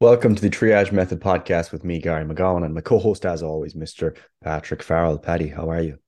[0.00, 3.42] Welcome to the Triage Method podcast with me, Gary McGowan, and my co host, as
[3.42, 4.16] always, Mr.
[4.42, 5.18] Patrick Farrell.
[5.18, 5.98] Paddy, how are you?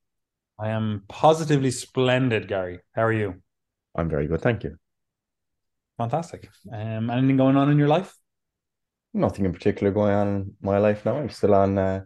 [0.59, 2.79] I am positively splendid, Gary.
[2.95, 3.35] How are you?
[3.93, 4.77] I'm very good, thank you.
[5.99, 6.49] Fantastic.
[6.71, 8.15] Um, anything going on in your life?
[9.13, 11.17] Nothing in particular going on in my life now.
[11.17, 12.05] I'm still on uh,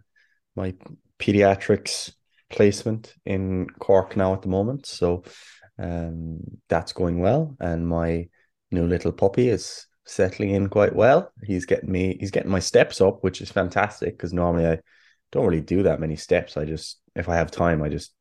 [0.56, 0.74] my
[1.18, 2.12] pediatrics
[2.50, 4.84] placement in Cork now at the moment.
[4.84, 5.24] So
[5.78, 7.56] um, that's going well.
[7.60, 8.28] And my
[8.70, 11.30] new little puppy is settling in quite well.
[11.44, 14.80] He's getting me, he's getting my steps up, which is fantastic because normally I
[15.30, 16.56] don't really do that many steps.
[16.56, 18.14] I just, if I have time, I just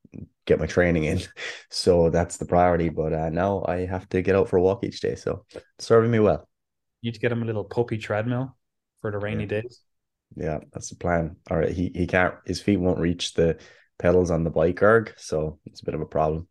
[0.46, 1.22] get my training in.
[1.70, 2.90] So that's the priority.
[2.90, 5.16] But uh, now I have to get out for a walk each day.
[5.16, 5.46] So
[5.80, 6.48] serving me well.
[7.02, 8.56] You need to get him a little puppy treadmill
[9.02, 9.62] for the rainy yeah.
[9.62, 9.82] days.
[10.36, 11.38] Yeah, that's the plan.
[11.50, 11.72] All right.
[11.72, 13.60] He, he can't, his feet won't reach the
[14.00, 15.14] pedals on the bike erg.
[15.18, 16.48] So it's a bit of a problem.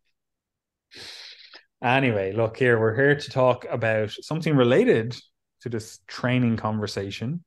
[1.83, 5.15] Anyway, look here, we're here to talk about something related
[5.61, 7.43] to this training conversation.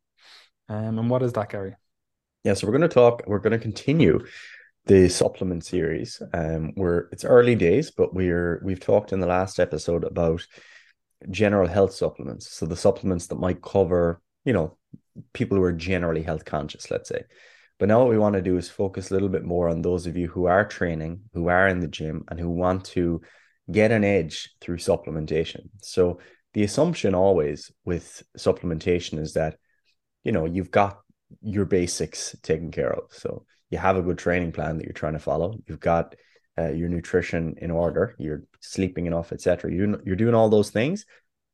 [0.69, 1.75] Um, and what is that, Gary?
[2.45, 4.25] Yeah, so we're going to talk, we're going to continue
[4.87, 6.23] the supplement series.
[6.33, 10.47] Um, we're it's early days, but we're we've talked in the last episode about
[11.31, 12.51] general health supplements.
[12.51, 14.79] So the supplements that might cover, you know,
[15.33, 17.25] people who are generally health conscious, let's say.
[17.79, 20.07] But now what we want to do is focus a little bit more on those
[20.07, 23.21] of you who are training, who are in the gym, and who want to
[23.71, 25.69] get an edge through supplementation.
[25.83, 26.19] So
[26.55, 29.57] the assumption always with supplementation is that,
[30.25, 31.01] you know, you've got
[31.43, 33.05] your basics taken care of.
[33.13, 35.59] So you have a good training plan that you're trying to follow.
[35.67, 36.17] You've got
[36.59, 38.17] uh, your nutrition in order.
[38.19, 39.73] You're sleeping enough, etc.
[39.73, 41.07] You're you're doing all those things.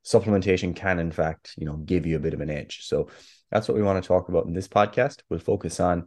[0.04, 2.80] Supplementation can, in fact, you know, give you a bit of an edge.
[2.84, 3.08] So
[3.50, 5.20] that's what we want to talk about in this podcast.
[5.28, 6.06] We'll focus on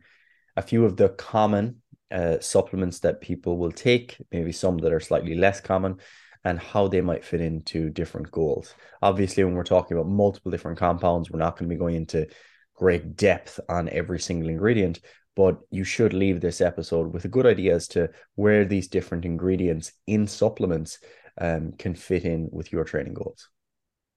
[0.56, 5.00] a few of the common uh, supplements that people will take, maybe some that are
[5.00, 5.98] slightly less common,
[6.44, 8.74] and how they might fit into different goals.
[9.02, 12.28] Obviously, when we're talking about multiple different compounds, we're not going to be going into
[12.76, 15.02] great depth on every single ingredient,
[15.36, 19.26] but you should leave this episode with a good idea as to where these different
[19.26, 21.00] ingredients in supplements
[21.40, 23.50] um, can fit in with your training goals.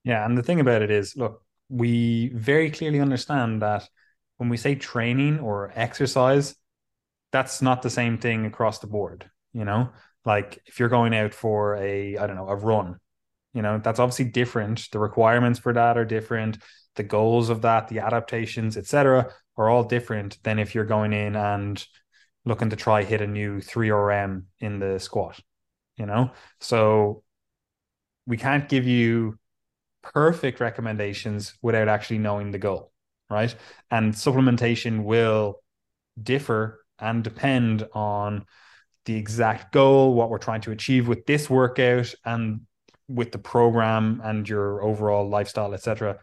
[0.03, 0.25] Yeah.
[0.25, 3.87] And the thing about it is, look, we very clearly understand that
[4.37, 6.55] when we say training or exercise,
[7.33, 9.29] that's not the same thing across the board.
[9.51, 9.89] You know,
[10.23, 12.99] like if you're going out for a, I don't know, a run,
[13.53, 14.87] you know, that's obviously different.
[14.91, 16.59] The requirements for that are different.
[16.95, 21.35] The goals of that, the adaptations, etc., are all different than if you're going in
[21.35, 21.85] and
[22.45, 25.39] looking to try hit a new 3RM in the squat,
[25.97, 26.31] you know?
[26.59, 27.23] So
[28.25, 29.37] we can't give you
[30.01, 32.91] perfect recommendations without actually knowing the goal,
[33.29, 33.55] right?
[33.89, 35.61] And supplementation will
[36.21, 38.45] differ and depend on
[39.05, 42.61] the exact goal, what we're trying to achieve with this workout and
[43.07, 46.19] with the program and your overall lifestyle, etc.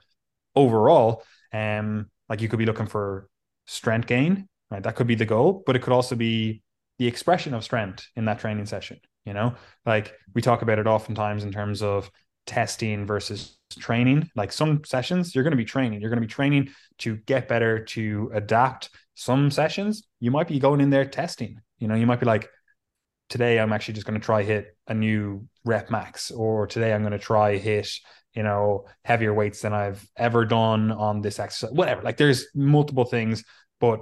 [0.57, 1.23] Overall,
[1.53, 3.29] um, like you could be looking for
[3.67, 4.83] strength gain, right?
[4.83, 6.63] That could be the goal, but it could also be
[6.99, 8.99] the expression of strength in that training session.
[9.27, 9.55] You know,
[9.85, 12.11] like we talk about it oftentimes in terms of
[12.47, 14.29] testing versus training.
[14.35, 16.01] Like some sessions, you're going to be training.
[16.01, 18.91] You're going to be training to get better, to adapt.
[19.21, 21.61] Some sessions, you might be going in there testing.
[21.79, 22.49] You know, you might be like,
[23.29, 27.03] today I'm actually just going to try hit a new rep max, or today I'm
[27.03, 27.91] going to try hit,
[28.33, 31.71] you know, heavier weights than I've ever done on this exercise.
[31.71, 32.01] Whatever.
[32.01, 33.45] Like there's multiple things,
[33.79, 34.01] but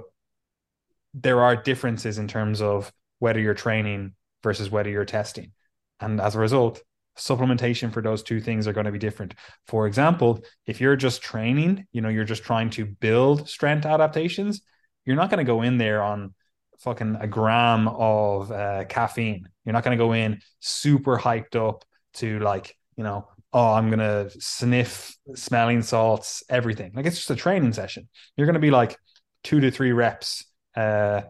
[1.13, 5.51] there are differences in terms of whether you're training versus whether you're testing.
[5.99, 6.81] And as a result,
[7.17, 9.33] supplementation for those two things are going to be different.
[9.67, 14.61] For example, if you're just training, you know, you're just trying to build strength adaptations,
[15.05, 16.33] you're not going to go in there on
[16.79, 19.47] fucking a gram of uh, caffeine.
[19.65, 21.83] You're not going to go in super hyped up
[22.15, 26.91] to like, you know, oh, I'm going to sniff smelling salts, everything.
[26.93, 28.07] Like it's just a training session.
[28.35, 28.97] You're going to be like
[29.43, 30.45] two to three reps
[30.75, 31.21] uh,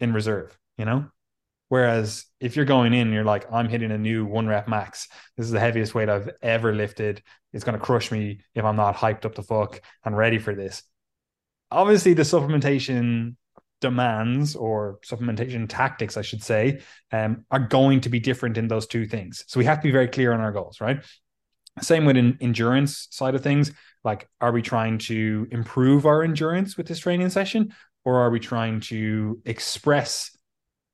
[0.00, 1.06] in reserve, you know?
[1.68, 5.08] Whereas if you're going in, you're like, I'm hitting a new one rep max.
[5.38, 7.22] This is the heaviest weight I've ever lifted.
[7.54, 10.54] It's going to crush me if I'm not hyped up the fuck and ready for
[10.54, 10.82] this.
[11.72, 13.36] Obviously, the supplementation
[13.80, 16.80] demands or supplementation tactics, I should say,
[17.10, 19.44] um, are going to be different in those two things.
[19.48, 21.02] So we have to be very clear on our goals, right?
[21.80, 23.72] Same with an endurance side of things.
[24.04, 28.38] Like, are we trying to improve our endurance with this training session, or are we
[28.38, 30.36] trying to express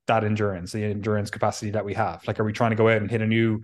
[0.07, 2.27] that endurance, the endurance capacity that we have?
[2.27, 3.63] Like, are we trying to go out and hit a new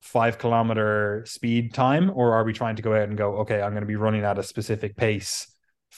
[0.00, 3.72] five kilometer speed time, or are we trying to go out and go, okay, I'm
[3.72, 5.48] going to be running at a specific pace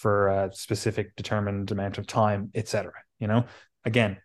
[0.01, 2.91] for a specific determined amount of time, etc.
[3.19, 3.45] You know,
[3.85, 4.17] again,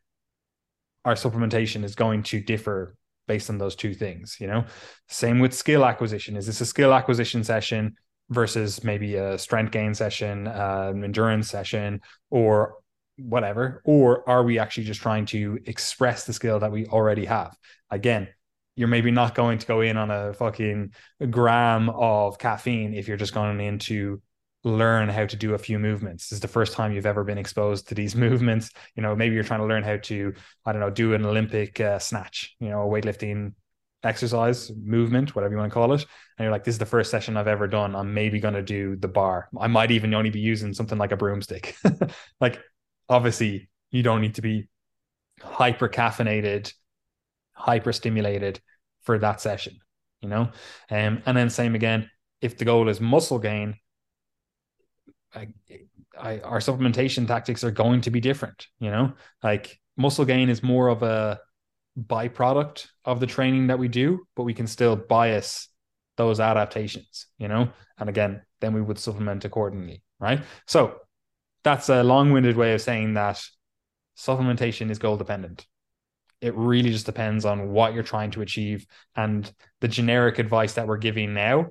[1.04, 2.96] our supplementation is going to differ
[3.28, 4.38] based on those two things.
[4.40, 4.66] You know,
[5.10, 6.38] same with skill acquisition.
[6.38, 7.96] Is this a skill acquisition session
[8.30, 12.00] versus maybe a strength gain session, uh, an endurance session,
[12.30, 12.76] or
[13.18, 13.82] whatever?
[13.84, 17.54] Or are we actually just trying to express the skill that we already have?
[17.92, 18.30] Again,
[18.78, 20.94] you're maybe not going to go in on a fucking
[21.30, 24.22] gram of caffeine if you're just going in to
[24.66, 26.26] learn how to do a few movements.
[26.26, 28.72] This is the first time you've ever been exposed to these movements.
[28.96, 30.34] You know, maybe you're trying to learn how to,
[30.66, 33.54] I don't know, do an Olympic uh, snatch, you know, a weightlifting
[34.04, 36.02] exercise, movement, whatever you want to call it.
[36.38, 37.96] And you're like, this is the first session I've ever done.
[37.96, 39.50] I'm maybe going to do the bar.
[39.60, 41.76] I might even only be using something like a broomstick.
[42.42, 42.60] like,
[43.08, 44.68] obviously, you don't need to be
[45.42, 46.74] hyper caffeinated,
[47.54, 48.60] hyper stimulated
[49.04, 49.78] for that session,
[50.22, 50.50] you know?
[50.90, 52.10] Um, and then, same again,
[52.42, 53.76] if the goal is muscle gain,
[55.36, 55.48] I,
[56.18, 59.14] I, our supplementation tactics are going to be different, you know?
[59.44, 61.40] Like, muscle gain is more of a
[62.00, 65.70] byproduct of the training that we do, but we can still bias
[66.18, 67.70] those adaptations, you know?
[67.98, 70.42] And again, then we would supplement accordingly, right?
[70.68, 70.96] So
[71.64, 73.42] that's a long winded way of saying that
[74.18, 75.66] supplementation is goal dependent.
[76.42, 78.86] It really just depends on what you're trying to achieve.
[79.16, 81.68] And the generic advice that we're giving now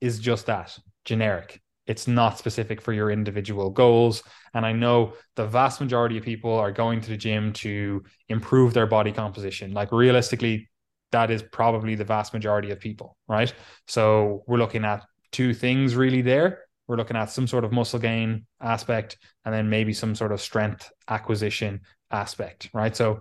[0.00, 1.60] is just that generic.
[1.86, 4.22] It's not specific for your individual goals.
[4.54, 8.74] And I know the vast majority of people are going to the gym to improve
[8.74, 9.72] their body composition.
[9.72, 10.68] Like realistically,
[11.12, 13.52] that is probably the vast majority of people, right?
[13.86, 16.60] So we're looking at two things really there.
[16.88, 20.40] We're looking at some sort of muscle gain aspect and then maybe some sort of
[20.40, 21.80] strength acquisition
[22.10, 22.94] aspect, right?
[22.96, 23.20] So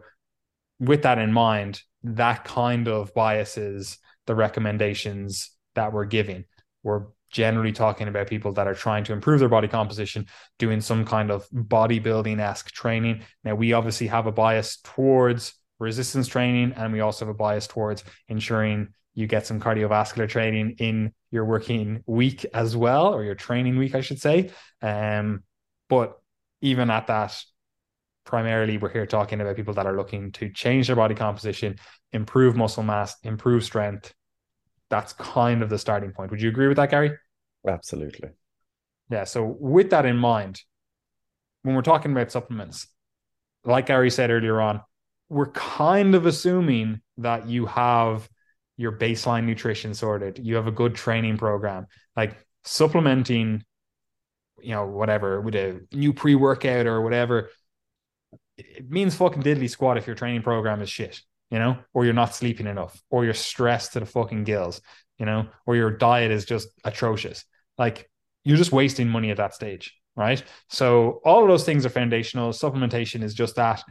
[0.79, 3.97] with that in mind, that kind of biases
[4.27, 6.45] the recommendations that we're giving.
[6.83, 10.27] We're generally talking about people that are trying to improve their body composition,
[10.59, 13.21] doing some kind of bodybuilding esque training.
[13.43, 17.67] Now, we obviously have a bias towards resistance training, and we also have a bias
[17.67, 23.35] towards ensuring you get some cardiovascular training in your working week as well, or your
[23.35, 24.51] training week, I should say.
[24.81, 25.43] Um,
[25.89, 26.19] but
[26.61, 27.41] even at that,
[28.25, 31.77] primarily we're here talking about people that are looking to change their body composition,
[32.11, 34.13] improve muscle mass, improve strength.
[34.89, 36.31] That's kind of the starting point.
[36.31, 37.11] Would you agree with that, Gary?
[37.67, 38.29] Absolutely.
[39.09, 39.23] Yeah.
[39.23, 40.61] So with that in mind,
[41.63, 42.87] when we're talking about supplements,
[43.63, 44.81] like Gary said earlier on,
[45.29, 48.29] we're kind of assuming that you have
[48.77, 53.63] your baseline nutrition sorted, you have a good training program, like supplementing,
[54.61, 57.49] you know, whatever with a new pre workout or whatever.
[58.57, 62.13] It means fucking diddly squat if your training program is shit, you know, or you're
[62.13, 64.81] not sleeping enough, or you're stressed to the fucking gills,
[65.19, 67.45] you know, or your diet is just atrocious
[67.77, 68.09] like
[68.43, 70.43] you're just wasting money at that stage, right?
[70.69, 72.51] So all of those things are foundational.
[72.51, 73.83] Supplementation is just that.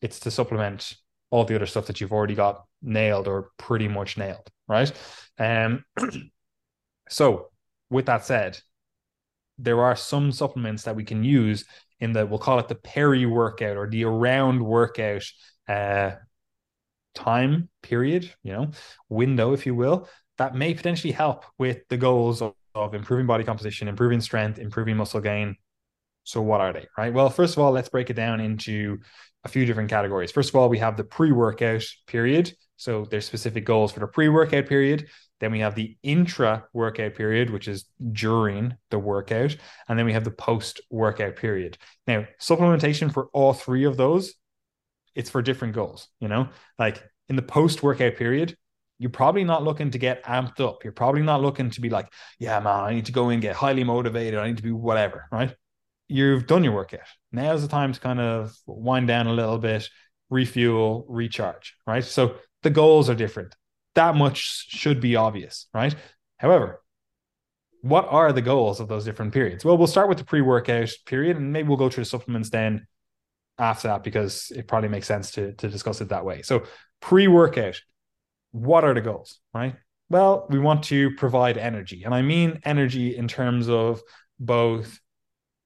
[0.00, 0.94] It's to supplement
[1.30, 4.92] all the other stuff that you've already got nailed or pretty much nailed, right?
[5.38, 5.84] Um
[7.08, 7.48] so
[7.90, 8.58] with that said,
[9.58, 11.64] there are some supplements that we can use
[12.00, 15.22] in the we'll call it the peri workout or the around workout
[15.68, 16.10] uh
[17.14, 18.70] time period, you know,
[19.08, 20.08] window, if you will,
[20.38, 24.96] that may potentially help with the goals of of improving body composition, improving strength, improving
[24.96, 25.56] muscle gain.
[26.24, 26.86] So, what are they?
[26.96, 27.12] Right.
[27.12, 28.98] Well, first of all, let's break it down into
[29.44, 30.32] a few different categories.
[30.32, 32.54] First of all, we have the pre workout period.
[32.76, 35.08] So, there's specific goals for the pre workout period.
[35.40, 39.56] Then we have the intra workout period, which is during the workout.
[39.88, 41.76] And then we have the post workout period.
[42.06, 44.34] Now, supplementation for all three of those,
[45.14, 46.08] it's for different goals.
[46.20, 48.56] You know, like in the post workout period,
[48.98, 50.84] you're probably not looking to get amped up.
[50.84, 53.56] You're probably not looking to be like, yeah, man, I need to go and get
[53.56, 54.38] highly motivated.
[54.38, 55.54] I need to be whatever, right?
[56.08, 57.00] You've done your workout.
[57.32, 59.88] Now's the time to kind of wind down a little bit,
[60.30, 62.04] refuel, recharge, right?
[62.04, 63.56] So the goals are different.
[63.94, 65.94] That much should be obvious, right?
[66.36, 66.82] However,
[67.82, 69.64] what are the goals of those different periods?
[69.64, 72.50] Well, we'll start with the pre workout period and maybe we'll go through the supplements
[72.50, 72.86] then
[73.58, 76.42] after that because it probably makes sense to, to discuss it that way.
[76.42, 76.64] So,
[77.00, 77.80] pre workout,
[78.52, 79.76] what are the goals, right?
[80.10, 82.04] Well, we want to provide energy.
[82.04, 84.02] And I mean energy in terms of
[84.38, 85.00] both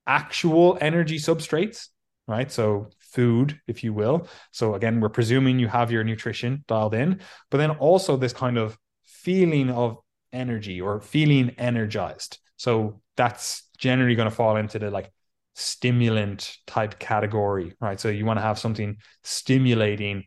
[0.06, 1.88] actual energy substrates,
[2.26, 2.50] right?
[2.50, 4.28] So food, if you will.
[4.52, 8.56] So again, we're presuming you have your nutrition dialed in, but then also this kind
[8.56, 9.98] of feeling of
[10.32, 12.38] energy or feeling energized.
[12.56, 15.12] So that's generally going to fall into the like
[15.58, 17.98] stimulant type category, right?
[17.98, 20.24] So you want to have something stimulating,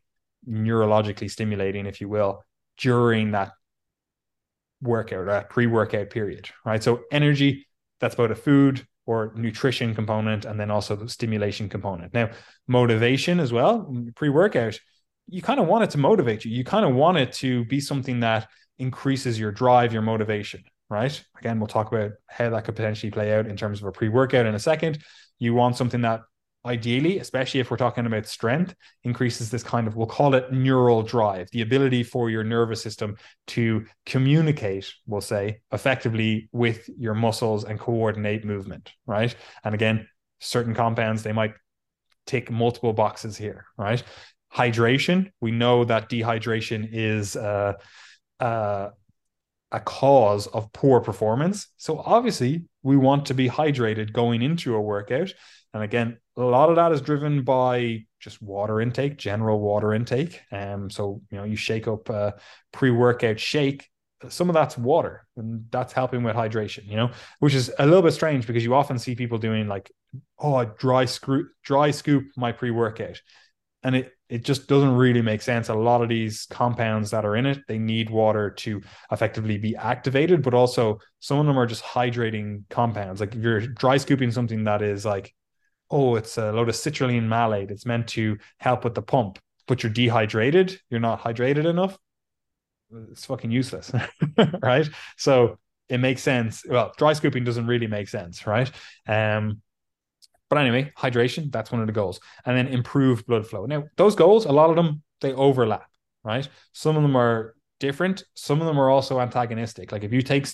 [0.48, 2.44] neurologically stimulating, if you will,
[2.78, 3.52] during that
[4.82, 6.84] workout, that pre-workout period, right?
[6.84, 7.68] So energy,
[8.00, 12.14] that's about a food or nutrition component, and then also the stimulation component.
[12.14, 12.32] Now,
[12.68, 14.80] motivation as well, pre-workout,
[15.30, 16.52] you kind of want it to motivate you.
[16.52, 18.48] You kind of want it to be something that
[18.80, 21.24] increases your drive, your motivation, right?
[21.40, 24.10] Again, we'll talk about how that could potentially play out in terms of a pre
[24.10, 25.00] workout in a second.
[25.41, 26.21] You want something that
[26.63, 31.01] ideally, especially if we're talking about strength, increases this kind of, we'll call it neural
[31.01, 33.17] drive, the ability for your nervous system
[33.48, 39.36] to communicate, we'll say, effectively with your muscles and coordinate movement, right?
[39.63, 40.07] And again,
[40.39, 41.55] certain compounds, they might
[42.27, 44.03] tick multiple boxes here, right?
[44.53, 47.74] Hydration, we know that dehydration is uh,
[48.39, 48.89] uh,
[49.72, 51.68] a cause of poor performance.
[51.78, 55.34] So obviously, we want to be hydrated going into a workout.
[55.74, 60.42] And again, a lot of that is driven by just water intake, general water intake.
[60.51, 62.36] Um, so you know, you shake up a
[62.74, 63.88] pre-workout shake.
[64.28, 66.86] Some of that's water, and that's helping with hydration.
[66.86, 69.92] You know, which is a little bit strange because you often see people doing like,
[70.38, 73.20] "Oh, I dry screw, dry scoop my pre-workout,"
[73.82, 75.70] and it it just doesn't really make sense.
[75.70, 79.76] A lot of these compounds that are in it, they need water to effectively be
[79.76, 83.20] activated, but also some of them are just hydrating compounds.
[83.20, 85.34] Like if you're dry scooping something that is like
[85.92, 87.70] oh, it's a load of citrulline malate.
[87.70, 90.80] It's meant to help with the pump, but you're dehydrated.
[90.90, 91.98] You're not hydrated enough.
[93.12, 93.92] It's fucking useless,
[94.64, 94.90] right?
[95.18, 95.60] So
[95.90, 96.64] it makes sense.
[96.68, 98.72] Well, dry scooping doesn't really make sense, right?
[99.08, 99.62] Um,
[100.51, 102.20] but anyway, hydration, that's one of the goals.
[102.46, 103.65] And then improve blood flow.
[103.65, 105.89] Now, those goals, a lot of them, they overlap,
[106.24, 106.48] right?
[106.74, 108.24] Some of them are different.
[108.36, 109.91] Some of them are also antagonistic.
[109.91, 110.48] Like if you take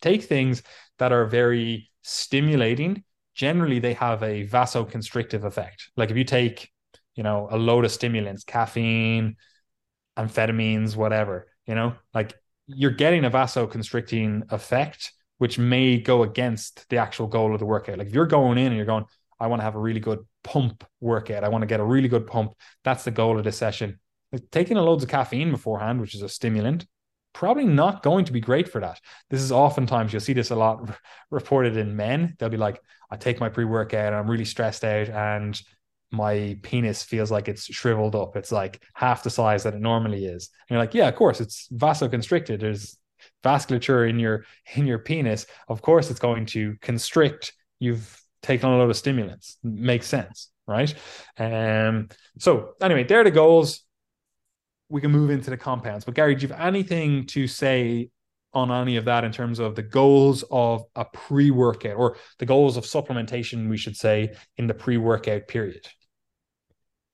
[0.00, 0.62] take things
[0.98, 3.02] that are very stimulating
[3.38, 5.90] generally they have a vasoconstrictive effect.
[5.96, 6.70] Like if you take,
[7.14, 9.36] you know, a load of stimulants, caffeine,
[10.18, 12.34] amphetamines, whatever, you know, like
[12.66, 17.98] you're getting a vasoconstricting effect, which may go against the actual goal of the workout.
[17.98, 19.04] Like if you're going in and you're going,
[19.40, 21.44] I want to have a really good pump workout.
[21.44, 22.52] I want to get a really good pump.
[22.84, 23.98] That's the goal of this session.
[24.50, 26.86] Taking a loads of caffeine beforehand, which is a stimulant,
[27.32, 29.00] probably not going to be great for that.
[29.30, 30.90] This is oftentimes you'll see this a lot
[31.30, 32.34] reported in men.
[32.38, 32.80] They'll be like,
[33.10, 35.60] I take my pre workout and I'm really stressed out and
[36.10, 38.36] my penis feels like it's shriveled up.
[38.36, 40.50] It's like half the size that it normally is.
[40.68, 42.60] And you're like, yeah, of course, it's vasoconstricted.
[42.60, 42.96] There's
[43.44, 45.46] vasculature in your in your penis.
[45.68, 47.52] Of course, it's going to constrict.
[47.78, 49.58] You've taken on a lot of stimulants.
[49.62, 50.94] Makes sense, right?
[51.36, 52.08] Um.
[52.38, 53.84] So anyway, there are the goals
[54.88, 56.04] we can move into the compounds.
[56.04, 58.10] But Gary, do you have anything to say
[58.54, 62.76] on any of that in terms of the goals of a pre-workout or the goals
[62.76, 65.86] of supplementation, we should say, in the pre-workout period?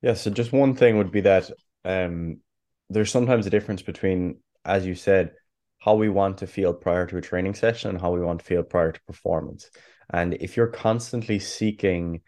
[0.02, 1.50] Yeah, so just one thing would be that
[1.84, 2.40] um,
[2.90, 5.32] there's sometimes a difference between, as you said,
[5.78, 8.44] how we want to feel prior to a training session and how we want to
[8.44, 9.70] feel prior to performance.
[10.10, 12.22] And if you're constantly seeking,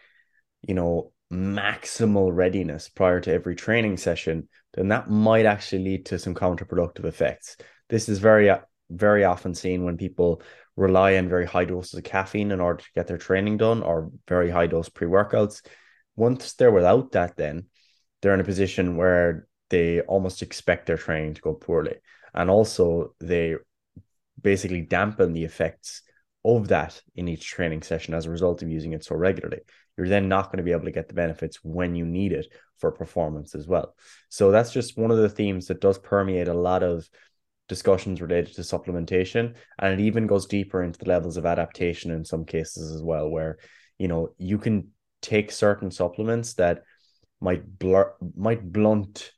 [0.62, 6.18] you know, maximal readiness prior to every training session, then that might actually lead to
[6.18, 7.56] some counterproductive effects.
[7.88, 8.50] This is very,
[8.90, 10.42] very often seen when people
[10.76, 14.10] rely on very high doses of caffeine in order to get their training done or
[14.28, 15.64] very high dose pre workouts.
[16.14, 17.66] Once they're without that, then
[18.20, 21.96] they're in a position where they almost expect their training to go poorly.
[22.34, 23.56] And also, they
[24.40, 26.02] basically dampen the effects
[26.46, 29.58] of that in each training session as a result of using it so regularly
[29.96, 32.46] you're then not going to be able to get the benefits when you need it
[32.78, 33.94] for performance as well.
[34.28, 37.08] So that's just one of the themes that does permeate a lot of
[37.68, 42.24] discussions related to supplementation and it even goes deeper into the levels of adaptation in
[42.24, 43.58] some cases as well where
[43.98, 44.86] you know you can
[45.20, 46.84] take certain supplements that
[47.40, 49.32] might blur might blunt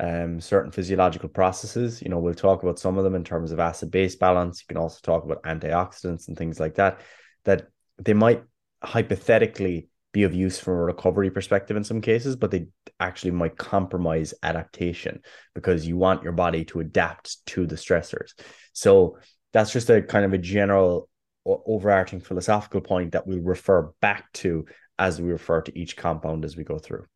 [0.00, 2.00] um, certain physiological processes.
[2.00, 4.60] You know, we'll talk about some of them in terms of acid base balance.
[4.60, 7.00] You can also talk about antioxidants and things like that,
[7.44, 8.42] that they might
[8.82, 12.66] hypothetically be of use from a recovery perspective in some cases, but they
[12.98, 15.20] actually might compromise adaptation
[15.54, 18.32] because you want your body to adapt to the stressors.
[18.72, 19.18] So
[19.52, 21.08] that's just a kind of a general
[21.44, 24.64] overarching philosophical point that we'll refer back to
[24.98, 27.06] as we refer to each compound as we go through.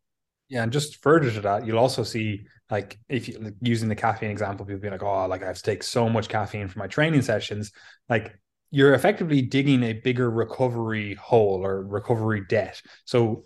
[0.48, 3.94] Yeah, and just further to that, you'll also see like if you like, using the
[3.94, 6.78] caffeine example, people be like, "Oh, like I have to take so much caffeine for
[6.78, 7.72] my training sessions."
[8.08, 8.38] Like
[8.70, 12.82] you're effectively digging a bigger recovery hole or recovery debt.
[13.04, 13.44] So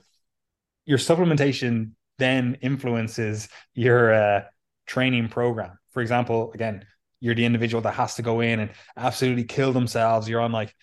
[0.86, 4.44] your supplementation then influences your uh,
[4.86, 5.78] training program.
[5.92, 6.84] For example, again,
[7.20, 10.28] you're the individual that has to go in and absolutely kill themselves.
[10.28, 10.74] You're on like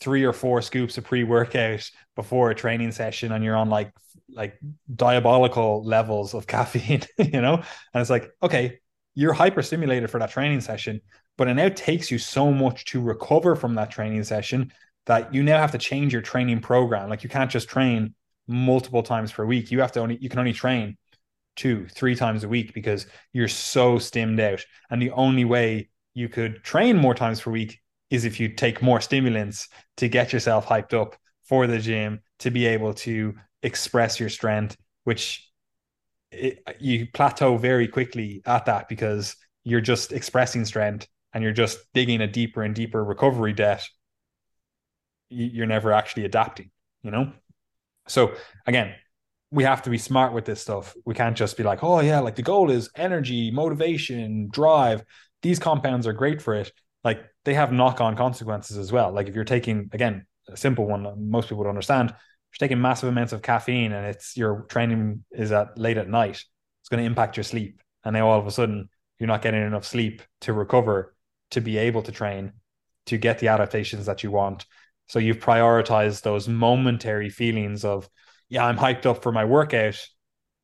[0.00, 3.92] three or four scoops of pre-workout before a training session and you're on like
[4.32, 4.58] like
[4.94, 7.54] diabolical levels of caffeine, you know?
[7.54, 8.78] And it's like, okay,
[9.14, 11.00] you're hyper stimulated for that training session,
[11.36, 14.72] but it now takes you so much to recover from that training session
[15.06, 17.08] that you now have to change your training program.
[17.08, 18.14] Like you can't just train
[18.46, 19.70] multiple times per week.
[19.70, 20.96] You have to only you can only train
[21.56, 24.64] two, three times a week because you're so stimmed out.
[24.90, 28.82] And the only way you could train more times per week is if you take
[28.82, 34.18] more stimulants to get yourself hyped up for the gym to be able to express
[34.18, 35.48] your strength, which
[36.30, 41.78] it, you plateau very quickly at that because you're just expressing strength and you're just
[41.94, 43.86] digging a deeper and deeper recovery debt.
[45.28, 46.70] You're never actually adapting,
[47.02, 47.32] you know?
[48.06, 48.34] So
[48.66, 48.94] again,
[49.50, 50.94] we have to be smart with this stuff.
[51.04, 55.04] We can't just be like, oh yeah, like the goal is energy, motivation, drive.
[55.42, 56.72] These compounds are great for it.
[57.04, 59.12] Like they have knock-on consequences as well.
[59.12, 62.14] Like if you're taking again a simple one, most people would understand.
[62.52, 66.44] You're taking massive amounts of caffeine and it's your training is at late at night,
[66.80, 67.80] it's going to impact your sleep.
[68.04, 71.14] And now all of a sudden you're not getting enough sleep to recover
[71.52, 72.52] to be able to train
[73.06, 74.66] to get the adaptations that you want.
[75.08, 78.08] So you've prioritized those momentary feelings of,
[78.48, 79.98] yeah, I'm hyped up for my workout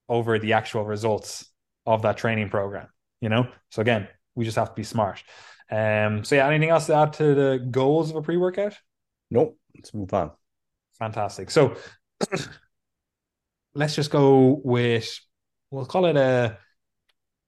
[0.09, 1.47] over the actual results
[1.87, 2.89] of that training program,
[3.21, 3.49] you know?
[3.71, 5.23] So again, we just have to be smart.
[5.71, 8.75] Um, so yeah, anything else to add to the goals of a pre-workout?
[9.31, 9.59] Nope.
[9.75, 10.31] Let's move on.
[10.99, 11.51] Fantastic.
[11.51, 11.77] So
[13.75, 15.19] let's just go with
[15.71, 16.59] we'll call it a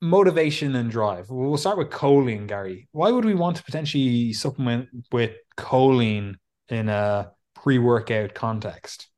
[0.00, 1.28] motivation and drive.
[1.30, 2.88] We'll start with choline, Gary.
[2.92, 6.36] Why would we want to potentially supplement with choline
[6.68, 9.08] in a pre-workout context?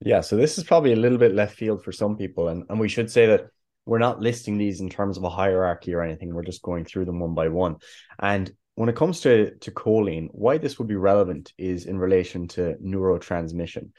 [0.00, 2.80] Yeah, so this is probably a little bit left field for some people, and, and
[2.80, 3.46] we should say that
[3.86, 6.34] we're not listing these in terms of a hierarchy or anything.
[6.34, 7.76] We're just going through them one by one.
[8.18, 12.48] And when it comes to, to choline, why this would be relevant is in relation
[12.48, 13.90] to neurotransmission.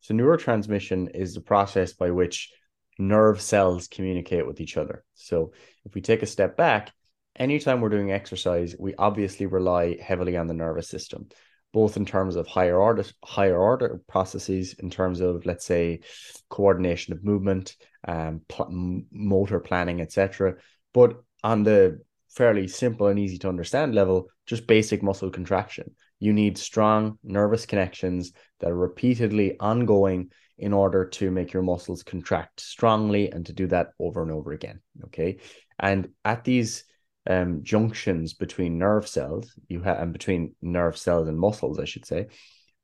[0.00, 2.52] So, neurotransmission is the process by which
[2.98, 5.04] nerve cells communicate with each other.
[5.14, 5.52] So,
[5.84, 6.92] if we take a step back,
[7.36, 11.28] anytime we're doing exercise, we obviously rely heavily on the nervous system,
[11.72, 16.00] both in terms of higher order higher order processes, in terms of let's say
[16.48, 17.76] coordination of movement,
[18.06, 20.56] um, pl- motor planning, etc.
[20.92, 22.00] But on the
[22.34, 25.94] fairly simple and easy to understand level, just basic muscle contraction.
[26.20, 32.02] You need strong nervous connections that are repeatedly ongoing in order to make your muscles
[32.02, 34.80] contract strongly and to do that over and over again.
[35.04, 35.38] Okay.
[35.78, 36.84] And at these
[37.28, 42.06] um, junctions between nerve cells, you have and between nerve cells and muscles, I should
[42.06, 42.28] say,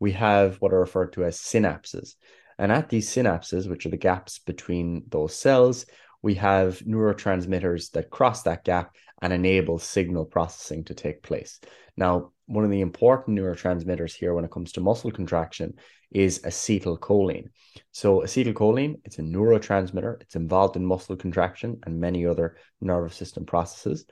[0.00, 2.14] we have what are referred to as synapses.
[2.58, 5.86] And at these synapses, which are the gaps between those cells,
[6.22, 11.60] we have neurotransmitters that cross that gap and enable signal processing to take place.
[11.96, 15.74] Now, one of the important neurotransmitters here when it comes to muscle contraction
[16.10, 17.48] is acetylcholine.
[17.92, 23.44] So, acetylcholine, it's a neurotransmitter, it's involved in muscle contraction and many other nervous system
[23.44, 24.06] processes.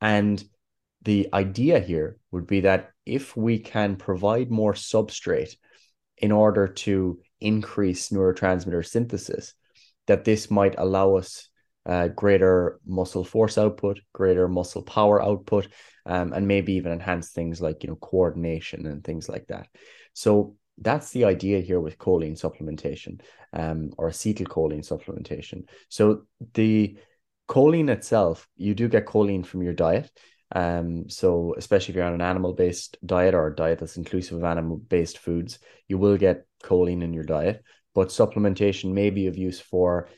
[0.00, 0.42] And
[1.02, 5.54] the idea here would be that if we can provide more substrate
[6.18, 9.54] in order to increase neurotransmitter synthesis,
[10.06, 11.48] that this might allow us
[11.86, 15.68] uh, greater muscle force output, greater muscle power output,
[16.04, 19.68] um, and maybe even enhance things like you know coordination and things like that.
[20.12, 23.20] So that's the idea here with choline supplementation
[23.52, 25.64] um, or acetylcholine supplementation.
[25.88, 26.22] So
[26.54, 26.98] the
[27.48, 30.10] choline itself, you do get choline from your diet.
[30.54, 34.44] Um, so especially if you're on an animal-based diet or a diet that's inclusive of
[34.44, 37.64] animal-based foods, you will get choline in your diet.
[37.94, 40.08] But supplementation may be of use for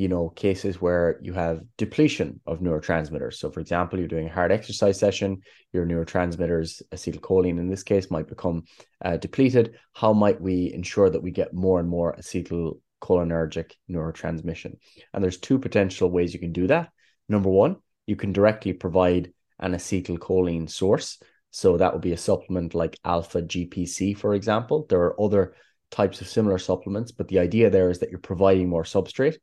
[0.00, 3.34] you know, cases where you have depletion of neurotransmitters.
[3.34, 5.42] So, for example, you're doing a hard exercise session,
[5.74, 8.64] your neurotransmitters, acetylcholine in this case, might become
[9.04, 9.74] uh, depleted.
[9.92, 14.78] How might we ensure that we get more and more acetylcholinergic neurotransmission?
[15.12, 16.88] And there's two potential ways you can do that.
[17.28, 21.18] Number one, you can directly provide an acetylcholine source.
[21.50, 24.86] So that would be a supplement like alpha GPC, for example.
[24.88, 25.52] There are other
[25.90, 29.36] types of similar supplements, but the idea there is that you're providing more substrate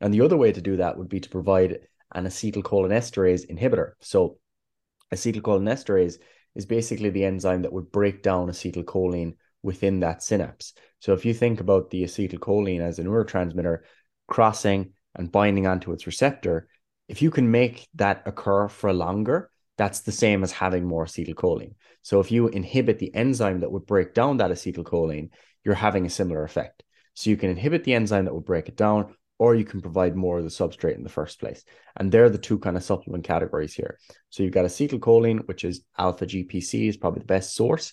[0.00, 1.78] and the other way to do that would be to provide
[2.14, 3.92] an acetylcholinesterase inhibitor.
[4.00, 4.38] So,
[5.12, 6.18] acetylcholinesterase
[6.54, 10.74] is basically the enzyme that would break down acetylcholine within that synapse.
[11.00, 13.80] So, if you think about the acetylcholine as a neurotransmitter
[14.28, 16.68] crossing and binding onto its receptor,
[17.08, 21.74] if you can make that occur for longer, that's the same as having more acetylcholine.
[22.02, 25.30] So, if you inhibit the enzyme that would break down that acetylcholine,
[25.64, 26.82] you're having a similar effect.
[27.14, 30.16] So, you can inhibit the enzyme that would break it down, or you can provide
[30.16, 31.62] more of the substrate in the first place.
[31.96, 33.98] And they're the two kind of supplement categories here.
[34.30, 37.92] So you've got acetylcholine, which is alpha GPC, is probably the best source.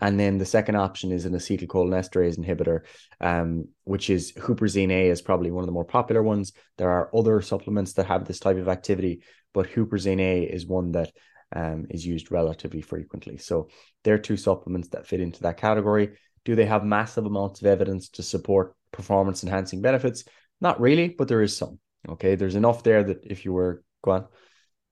[0.00, 2.80] And then the second option is an acetylcholinesterase inhibitor,
[3.20, 6.52] um, which is huperzine A is probably one of the more popular ones.
[6.78, 10.92] There are other supplements that have this type of activity, but huperzine A is one
[10.92, 11.12] that
[11.54, 13.36] um, is used relatively frequently.
[13.38, 13.68] So
[14.02, 16.16] they're two supplements that fit into that category.
[16.44, 20.24] Do they have massive amounts of evidence to support performance enhancing benefits?
[20.60, 21.78] Not really, but there is some.
[22.08, 24.26] Okay, there's enough there that if you were go on,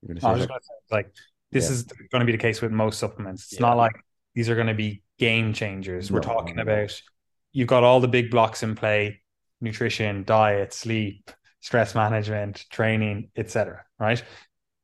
[0.01, 0.53] you're going to say,
[0.91, 1.13] like
[1.51, 1.71] this yeah.
[1.71, 3.43] is going to be the case with most supplements.
[3.43, 3.67] It's yeah.
[3.67, 3.93] not like
[4.35, 6.11] these are going to be game changers.
[6.11, 6.99] We're talking about
[7.51, 9.21] you've got all the big blocks in play:
[9.61, 11.29] nutrition, diet, sleep,
[11.61, 13.83] stress management, training, etc.
[13.99, 14.23] Right?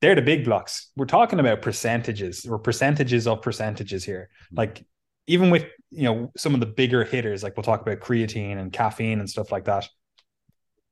[0.02, 0.92] They're the big blocks.
[0.96, 4.30] We're talking about percentages or percentages of percentages here.
[4.46, 4.58] Mm-hmm.
[4.58, 4.86] Like
[5.28, 8.72] even with you know some of the bigger hitters, like we'll talk about creatine and
[8.72, 9.90] caffeine and stuff like that.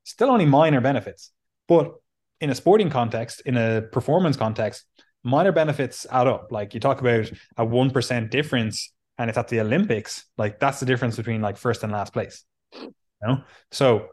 [0.07, 1.31] Still only minor benefits,
[1.67, 1.91] but
[2.39, 4.85] in a sporting context, in a performance context,
[5.21, 6.47] minor benefits add up.
[6.49, 10.23] Like you talk about a one percent difference, and it's at the Olympics.
[10.37, 12.45] Like that's the difference between like first and last place.
[12.73, 14.07] You know, so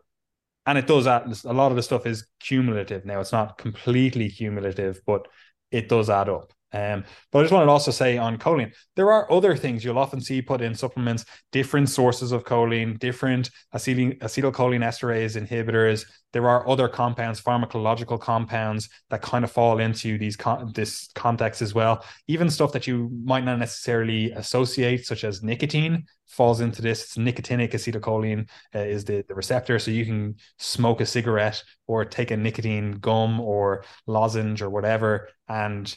[0.67, 1.33] and it does add.
[1.45, 3.05] A lot of the stuff is cumulative.
[3.05, 5.29] Now it's not completely cumulative, but
[5.71, 6.53] it does add up.
[6.75, 9.99] Um, but I just wanted to also say on choline, there are other things you'll
[9.99, 16.05] often see put in supplements, different sources of choline, different acetyl- acetylcholine esterase inhibitors.
[16.33, 21.63] There are other compounds, pharmacological compounds that kind of fall into these con- this context
[21.63, 22.05] as well.
[22.27, 27.05] Even stuff that you might not necessarily associate, such as nicotine, falls into this.
[27.05, 32.05] It's nicotinic acetylcholine uh, is the, the receptor, so you can smoke a cigarette or
[32.05, 35.95] take a nicotine gum or lozenge or whatever, and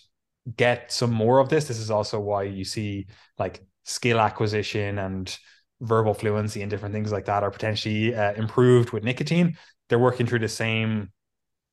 [0.55, 1.67] get some more of this.
[1.67, 3.07] This is also why you see
[3.37, 5.37] like skill acquisition and
[5.81, 9.57] verbal fluency and different things like that are potentially uh, improved with nicotine.
[9.89, 11.11] They're working through the same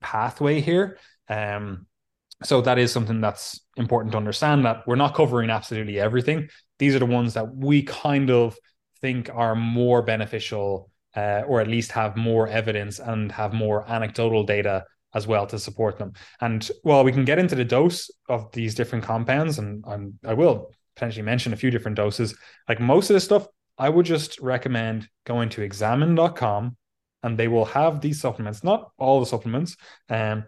[0.00, 0.98] pathway here.
[1.28, 1.86] Um,
[2.42, 6.48] so that is something that's important to understand that we're not covering absolutely everything.
[6.78, 8.56] These are the ones that we kind of
[9.00, 14.44] think are more beneficial uh, or at least have more evidence and have more anecdotal
[14.44, 14.84] data
[15.14, 16.12] as well to support them.
[16.40, 20.34] And while we can get into the dose of these different compounds, and I'm, I
[20.34, 22.36] will potentially mention a few different doses,
[22.68, 23.46] like most of this stuff,
[23.78, 26.76] I would just recommend going to examine.com
[27.22, 29.76] and they will have these supplements, not all the supplements,
[30.10, 30.44] um,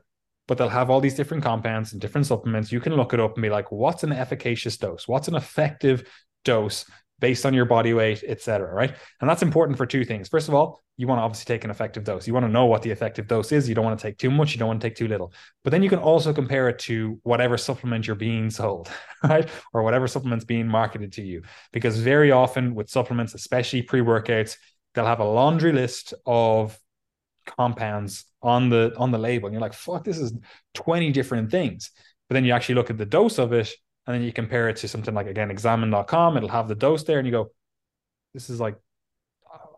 [0.46, 2.70] but they'll have all these different compounds and different supplements.
[2.70, 5.08] You can look it up and be like, what's an efficacious dose?
[5.08, 6.08] What's an effective
[6.44, 6.84] dose
[7.18, 8.72] based on your body weight, etc.
[8.72, 8.94] Right.
[9.20, 10.28] And that's important for two things.
[10.28, 12.26] First of all, you want to obviously take an effective dose.
[12.26, 13.68] You want to know what the effective dose is.
[13.68, 14.52] You don't want to take too much.
[14.52, 15.32] You don't want to take too little.
[15.62, 18.90] But then you can also compare it to whatever supplement you're being sold,
[19.24, 19.48] right?
[19.72, 21.42] Or whatever supplement's being marketed to you.
[21.72, 24.56] Because very often with supplements, especially pre workouts,
[24.94, 26.78] they'll have a laundry list of
[27.46, 30.32] compounds on the on the label and you're like fuck this is
[30.74, 31.92] 20 different things
[32.28, 33.72] but then you actually look at the dose of it
[34.06, 37.18] and then you compare it to something like again examine.com it'll have the dose there
[37.18, 37.50] and you go
[38.34, 38.76] this is like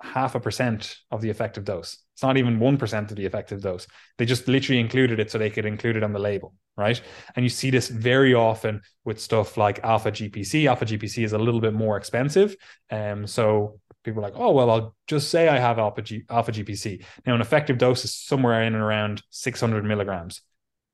[0.00, 1.98] half a percent of the effective dose.
[2.14, 3.86] It's not even 1% of the effective dose.
[4.16, 7.02] They just literally included it so they could include it on the label right?
[7.34, 11.38] And you see this very often with stuff like alpha gpc alpha gpc is a
[11.38, 12.56] little bit more expensive.
[12.90, 16.52] Um so people are like oh well i'll just say i have alpha, G- alpha
[16.52, 20.40] gpc now an effective dose is somewhere in and around 600 milligrams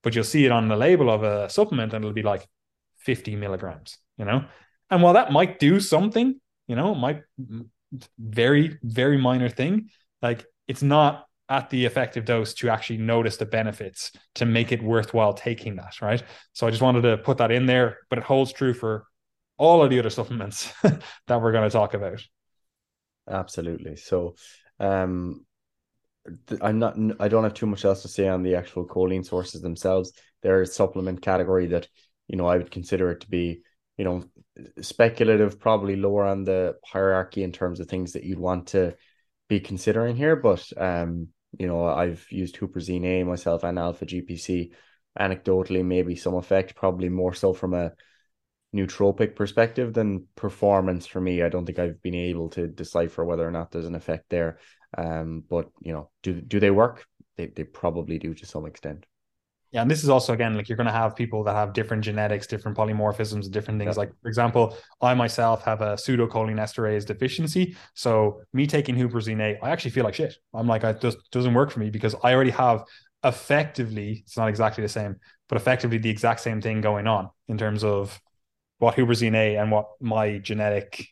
[0.03, 2.49] but you'll see it on the label of a supplement and it'll be like
[3.05, 4.45] 50 milligrams, you know?
[4.91, 7.23] And while that might do something, you know, might
[8.19, 9.91] very, very minor thing,
[10.23, 14.83] like it's not at the effective dose to actually notice the benefits to make it
[14.83, 16.23] worthwhile taking that, right?
[16.53, 19.07] So I just wanted to put that in there, but it holds true for
[19.59, 22.23] all of the other supplements that we're going to talk about.
[23.29, 23.97] Absolutely.
[23.97, 24.37] So,
[24.81, 25.45] um,
[26.63, 26.97] I'm not.
[27.21, 30.13] I don't have too much else to say on the actual choline sources themselves.
[30.43, 31.87] They're a supplement category that
[32.29, 33.63] you know, I would consider it to be,
[33.97, 34.25] you know,
[34.81, 38.95] speculative, probably lower on the hierarchy in terms of things that you'd want to
[39.49, 40.37] be considering here.
[40.37, 44.73] But um, you know, I've used Huperzine A myself and Alpha GPC.
[45.19, 47.93] Anecdotally, maybe some effect, probably more so from a
[48.75, 51.41] nootropic perspective than performance for me.
[51.41, 54.59] I don't think I've been able to decipher whether or not there's an effect there.
[54.99, 57.07] Um, but you know, do do they work?
[57.37, 59.07] They they probably do to some extent
[59.75, 62.05] yeah, and this is also again like you're going to have people that have different
[62.05, 63.97] genetics, different polymorphisms, different things.
[63.97, 69.59] Like for example, I myself have a pseudocholine esterase deficiency, so me taking huperzine A,
[69.61, 70.37] I actually feel like shit.
[70.55, 72.85] I'm like, it just doesn't work for me because I already have
[73.25, 75.17] effectively, it's not exactly the same,
[75.49, 78.21] but effectively the exact same thing going on in terms of
[78.79, 81.09] what huperzine A and what my genetic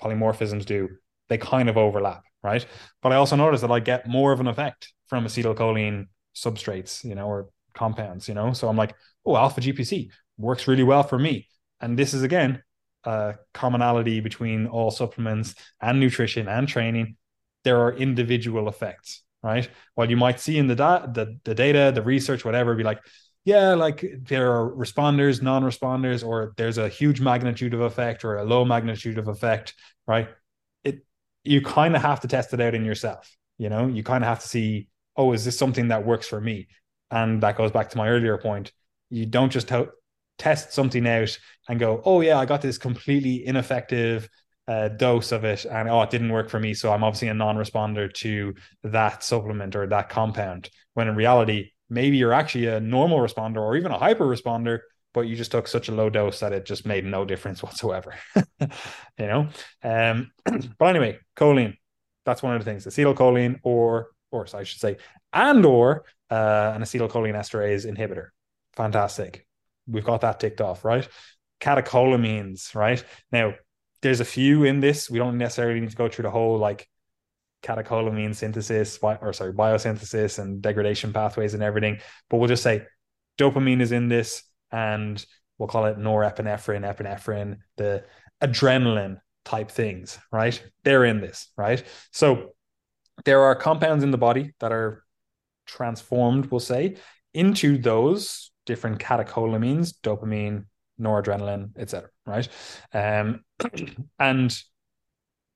[0.00, 0.88] polymorphisms do.
[1.28, 2.64] They kind of overlap, right?
[3.02, 7.14] But I also notice that I get more of an effect from acetylcholine substrates, you
[7.14, 8.52] know, or compounds, you know?
[8.52, 11.48] So I'm like, oh, alpha GPC works really well for me.
[11.80, 12.62] And this is again
[13.04, 17.16] a commonality between all supplements and nutrition and training.
[17.64, 19.68] There are individual effects, right?
[19.94, 23.00] While you might see in the, da- the, the data, the research, whatever, be like,
[23.44, 28.44] yeah, like there are responders, non-responders, or there's a huge magnitude of effect or a
[28.44, 29.74] low magnitude of effect,
[30.08, 30.28] right?
[30.82, 31.06] It
[31.44, 33.36] you kind of have to test it out in yourself.
[33.56, 36.40] You know, you kind of have to see, oh, is this something that works for
[36.40, 36.66] me?
[37.10, 38.72] And that goes back to my earlier point.
[39.10, 39.70] You don't just
[40.38, 41.38] test something out
[41.68, 44.28] and go, oh yeah, I got this completely ineffective
[44.68, 47.34] uh, dose of it, and oh, it didn't work for me, so I'm obviously a
[47.34, 50.70] non-responder to that supplement or that compound.
[50.94, 54.80] When in reality, maybe you're actually a normal responder or even a hyper responder,
[55.14, 58.14] but you just took such a low dose that it just made no difference whatsoever.
[58.60, 58.68] you
[59.18, 59.48] know.
[59.82, 60.32] Um,
[60.78, 61.76] but anyway, choline.
[62.24, 62.84] That's one of the things.
[62.86, 64.96] Acetylcholine, or or so I should say,
[65.32, 68.28] and or uh, an acetylcholine esterase inhibitor.
[68.74, 69.46] Fantastic.
[69.86, 71.08] We've got that ticked off, right?
[71.60, 73.02] Catecholamines, right?
[73.30, 73.54] Now,
[74.02, 75.08] there's a few in this.
[75.08, 76.88] We don't necessarily need to go through the whole like
[77.62, 82.82] catecholamine synthesis or sorry biosynthesis and degradation pathways and everything but we'll just say
[83.38, 85.24] dopamine is in this and
[85.58, 88.04] we'll call it norepinephrine epinephrine the
[88.42, 92.54] adrenaline type things right they're in this right so
[93.24, 95.02] there are compounds in the body that are
[95.66, 96.96] transformed we'll say
[97.34, 100.64] into those different catecholamines dopamine
[101.00, 102.48] noradrenaline etc right
[102.94, 103.44] um
[104.18, 104.62] and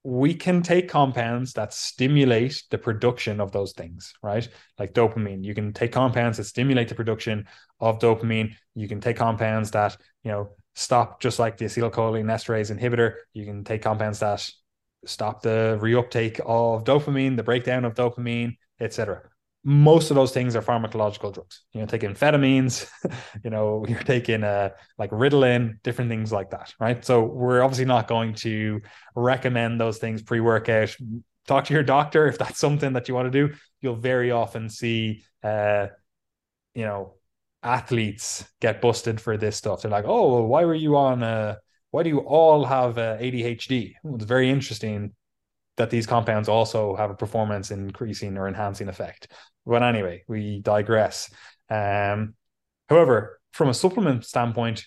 [0.03, 4.49] we can take compounds that stimulate the production of those things, right?
[4.79, 5.44] Like dopamine.
[5.44, 7.46] You can take compounds that stimulate the production
[7.81, 8.55] of dopamine.
[8.75, 13.14] You can take compounds that, you know, stop just like the acetylcholine esterase inhibitor.
[13.35, 14.49] You can take compounds that
[15.05, 19.30] stop the reuptake of dopamine, the breakdown of dopamine, etc
[19.62, 21.62] most of those things are pharmacological drugs.
[21.73, 22.88] You know, taking amphetamines,
[23.44, 27.05] you know, you're taking uh, like Ritalin, different things like that, right?
[27.05, 28.81] So we're obviously not going to
[29.14, 30.96] recommend those things pre-workout.
[31.46, 33.55] Talk to your doctor if that's something that you want to do.
[33.81, 35.88] You'll very often see, uh,
[36.75, 37.14] you know,
[37.62, 39.83] athletes get busted for this stuff.
[39.83, 41.23] They're like, "Oh, well, why were you on?
[41.23, 41.57] Uh,
[41.90, 45.14] why do you all have uh, ADHD?" Well, it's very interesting
[45.76, 49.28] that these compounds also have a performance increasing or enhancing effect.
[49.66, 51.30] But anyway, we digress.
[51.68, 52.35] Um,
[52.88, 54.87] however, from a supplement standpoint,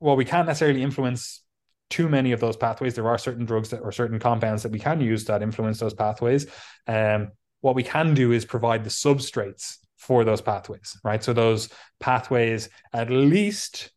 [0.00, 1.42] well, we can't necessarily influence
[1.90, 2.94] too many of those pathways.
[2.94, 5.94] There are certain drugs that or certain compounds that we can use that influence those
[5.94, 6.46] pathways.
[6.86, 11.22] Um, what we can do is provide the substrates for those pathways, right?
[11.22, 11.68] So those
[12.00, 13.90] pathways at least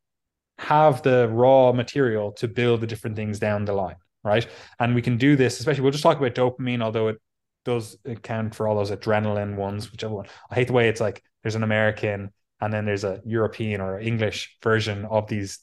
[0.57, 4.47] have the raw material to build the different things down the line right?
[4.79, 7.21] And we can do this, especially we'll just talk about dopamine, although it
[7.65, 10.27] does account for all those adrenaline ones, whichever one.
[10.49, 13.99] I hate the way it's like there's an American and then there's a European or
[13.99, 15.60] English version of these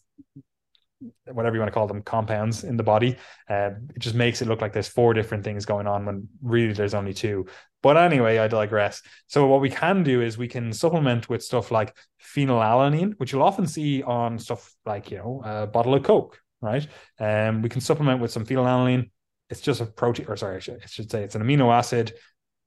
[1.27, 3.17] whatever you want to call them compounds in the body
[3.51, 6.73] uh, it just makes it look like there's four different things going on when really
[6.73, 7.45] there's only two
[7.83, 11.71] but anyway i digress so what we can do is we can supplement with stuff
[11.71, 11.95] like
[12.35, 16.87] phenylalanine which you'll often see on stuff like you know a bottle of coke right?
[17.19, 19.11] Um, we can supplement with some phenylalanine.
[19.51, 22.15] It's just a protein, or sorry, I should, I should say it's an amino acid.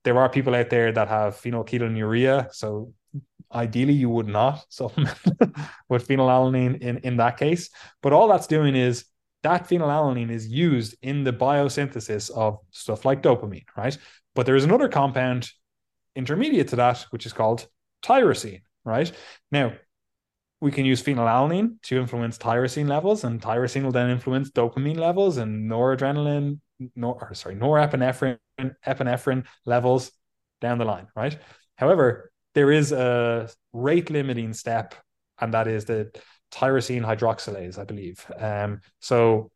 [0.04, 2.94] There are people out there that have phenylketonuria, so
[3.52, 5.18] ideally you would not supplement
[5.88, 7.70] with phenylalanine in in that case.
[8.02, 9.04] But all that's doing is
[9.42, 13.96] that phenylalanine is used in the biosynthesis of stuff like dopamine, right?
[14.34, 15.50] But there is another compound
[16.14, 17.66] intermediate to that, which is called
[18.02, 19.10] tyrosine, right?
[19.50, 19.72] Now,
[20.60, 25.38] we can use phenylalanine to influence tyrosine levels, and tyrosine will then influence dopamine levels
[25.38, 26.60] and noradrenaline,
[26.94, 28.38] nor or sorry, norepinephrine
[28.86, 30.12] epinephrine levels
[30.60, 31.38] down the line, right?
[31.76, 34.94] However, there is a rate limiting step,
[35.40, 36.10] and that is the
[36.52, 38.24] tyrosine hydroxylase, I believe.
[38.36, 39.50] Um, so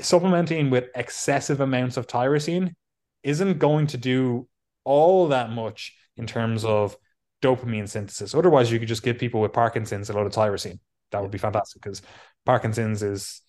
[0.00, 2.74] supplementing with excessive amounts of tyrosine
[3.22, 4.48] isn't going to do
[4.84, 6.96] all that much in terms of
[7.42, 8.34] dopamine synthesis.
[8.34, 10.78] Otherwise, you could just give people with Parkinson's a lot of tyrosine.
[11.10, 12.00] That would be fantastic because
[12.46, 13.42] Parkinson's is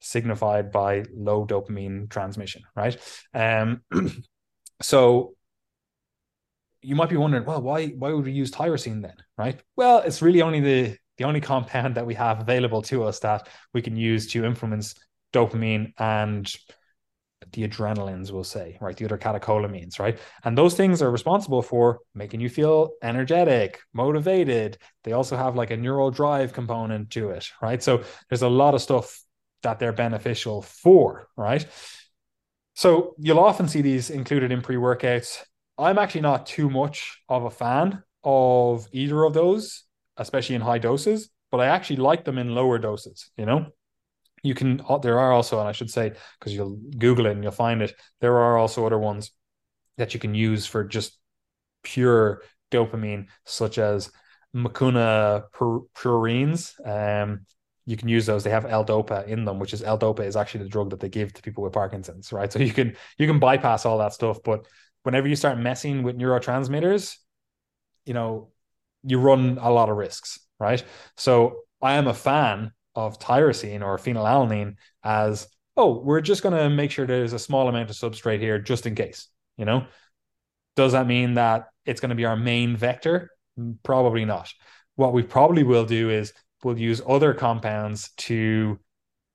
[0.00, 2.96] signified by low dopamine transmission, right?
[3.34, 3.82] Um,
[4.82, 5.34] so
[6.80, 9.60] you might be wondering, well, why why would we use tyrosine then, right?
[9.76, 13.48] Well, it's really only the the only compound that we have available to us that
[13.74, 14.94] we can use to influence
[15.32, 16.50] dopamine and
[17.52, 18.96] the adrenalines, we'll say, right?
[18.96, 20.18] The other catecholamines, right?
[20.44, 24.78] And those things are responsible for making you feel energetic, motivated.
[25.04, 27.82] They also have like a neural drive component to it, right?
[27.82, 29.22] So there's a lot of stuff
[29.62, 31.66] that they're beneficial for, right?
[32.74, 35.42] So you'll often see these included in pre workouts.
[35.78, 39.84] I'm actually not too much of a fan of either of those,
[40.16, 43.66] especially in high doses, but I actually like them in lower doses, you know?
[44.42, 47.42] You can uh, there are also and i should say because you'll google it and
[47.42, 49.30] you'll find it there are also other ones
[49.98, 51.18] that you can use for just
[51.82, 54.10] pure dopamine such as
[54.54, 55.44] mucuna
[55.94, 56.74] pruriens.
[56.86, 57.46] Um
[57.84, 58.44] you can use those.
[58.44, 61.32] They have l-dopa in them which is l-dopa is actually the drug that they give
[61.32, 62.52] to people with parkinson's right?
[62.52, 64.66] So you can you can bypass all that stuff but
[65.02, 67.16] whenever you start messing with neurotransmitters
[68.06, 68.50] you know
[69.02, 70.82] you run a lot of risks right?
[71.16, 76.68] So I am a fan of tyrosine or phenylalanine as oh, we're just going to
[76.68, 79.28] make sure there's a small amount of substrate here just in case.
[79.56, 79.86] You know,
[80.76, 83.30] does that mean that it's going to be our main vector?
[83.82, 84.52] Probably not.
[84.96, 88.78] What we probably will do is we'll use other compounds to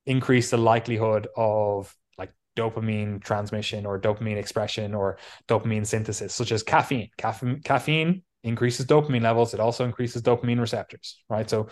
[0.06, 5.18] increase the likelihood of like dopamine transmission or dopamine expression or
[5.48, 7.10] dopamine synthesis, such as caffeine.
[7.18, 9.54] Caffeine, increases dopamine levels.
[9.54, 11.48] It also increases dopamine receptors, right?
[11.48, 11.68] So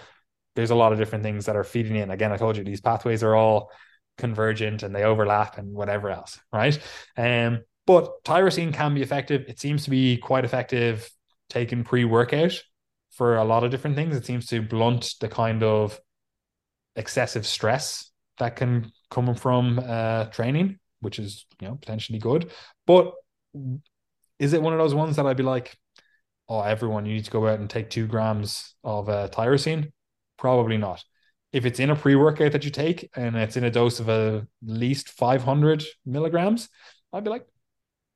[0.57, 2.11] there's a lot of different things that are feeding in.
[2.11, 3.71] Again, I told you these pathways are all
[4.19, 6.79] convergent and they overlap and whatever else, right?
[7.17, 9.45] Um, but tyrosine can be effective.
[9.47, 11.09] It seems to be quite effective
[11.49, 12.61] taken pre-workout
[13.11, 14.17] for a lot of different things.
[14.17, 16.01] It seems to blunt the kind of
[16.97, 22.51] excessive stress that can come from uh, training, which is you know potentially good.
[22.87, 23.13] But
[24.39, 25.77] is it one of those ones that I'd be like,
[26.49, 29.93] oh, everyone, you need to go out and take two grams of uh, tyrosine?
[30.37, 31.05] Probably not
[31.57, 34.43] if it's in a pre-workout that you take and it's in a dose of at
[34.63, 36.69] least 500 milligrams,
[37.15, 37.47] I'd be like,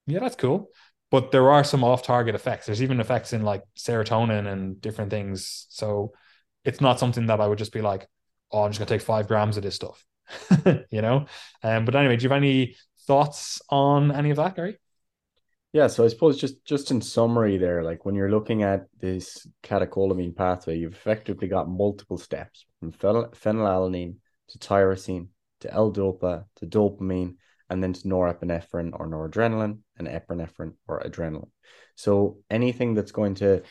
[0.07, 0.69] yeah, that's cool.
[1.11, 2.67] But there are some off-target effects.
[2.67, 5.67] There's even effects in like serotonin and different things.
[5.71, 6.13] So
[6.67, 8.07] it's not something that I would just be like,
[8.53, 10.05] oh, I'm just gonna take five grams of this stuff,
[10.91, 11.25] you know.
[11.63, 14.79] Um, but anyway, do you have any thoughts on any of that, Gary?
[15.73, 19.47] Yeah, so I suppose just just in summary there, like when you're looking at this
[19.63, 24.17] catecholamine pathway, you've effectively got multiple steps from phenylalanine
[24.49, 25.29] to tyrosine
[25.61, 27.37] to L-DOPA to dopamine
[27.69, 31.51] and then to norepinephrine or noradrenaline and epinephrine or adrenaline.
[31.95, 33.63] So anything that's going to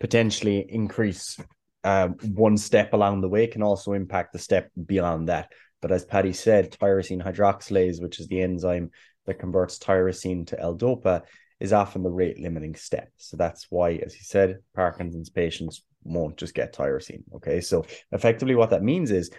[0.00, 1.38] potentially increase
[1.84, 5.52] uh, one step along the way can also impact the step beyond that.
[5.80, 8.90] But as Paddy said, tyrosine hydroxylase, which is the enzyme
[9.26, 11.22] that converts tyrosine to L-DOPA,
[11.64, 13.10] is often the rate limiting step.
[13.16, 17.24] So that's why, as he said, Parkinson's patients won't just get tyrosine.
[17.36, 17.60] Okay.
[17.60, 19.30] So effectively, what that means is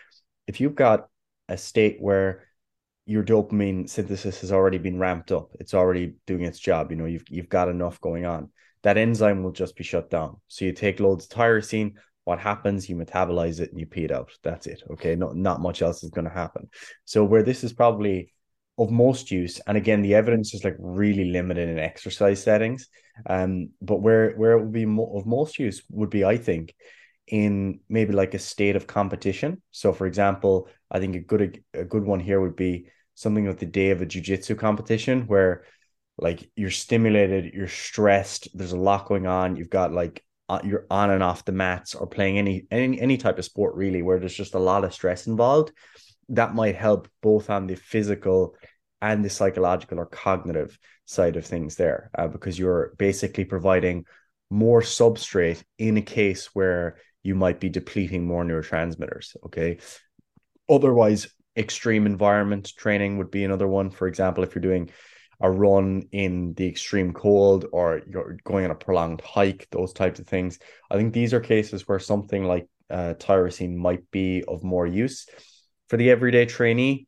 [0.47, 1.07] if you've got
[1.47, 2.43] a state where
[3.05, 7.05] your dopamine synthesis has already been ramped up, it's already doing its job, you know,
[7.05, 8.49] you've you've got enough going on.
[8.81, 10.37] That enzyme will just be shut down.
[10.47, 12.89] So you take loads of tyrosine, what happens?
[12.89, 14.31] You metabolize it and you pee it out.
[14.43, 14.81] That's it.
[14.91, 15.15] Okay.
[15.15, 16.67] Not not much else is going to happen.
[17.05, 18.33] So where this is probably
[18.77, 22.87] of most use, and again, the evidence is like really limited in exercise settings.
[23.25, 26.75] Um, but where where it would be mo- of most use would be, I think,
[27.27, 29.61] in maybe like a state of competition.
[29.71, 33.59] So, for example, I think a good a good one here would be something like
[33.59, 35.63] the day of a jujitsu competition where
[36.17, 40.85] like you're stimulated, you're stressed, there's a lot going on, you've got like uh, you're
[40.89, 44.19] on and off the mats or playing any any any type of sport really where
[44.19, 45.71] there's just a lot of stress involved
[46.29, 48.55] that might help both on the physical
[49.01, 54.05] and the psychological or cognitive side of things there uh, because you're basically providing
[54.49, 59.77] more substrate in a case where you might be depleting more neurotransmitters okay?
[60.69, 63.89] Otherwise extreme environment training would be another one.
[63.89, 64.89] For example if you're doing
[65.41, 70.19] a run in the extreme cold or you're going on a prolonged hike those types
[70.19, 70.59] of things
[70.89, 75.27] i think these are cases where something like uh, tyrosine might be of more use
[75.89, 77.07] for the everyday trainee,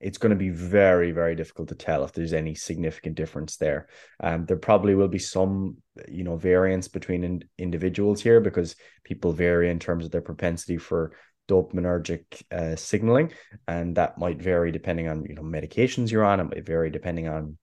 [0.00, 3.88] it's going to be very, very difficult to tell if there's any significant difference there.
[4.20, 9.32] Um, there probably will be some, you know, variance between in, individuals here because people
[9.32, 11.12] vary in terms of their propensity for
[11.48, 13.32] dopaminergic uh, signaling,
[13.66, 16.40] and that might vary depending on you know medications you're on.
[16.40, 17.58] It might vary depending on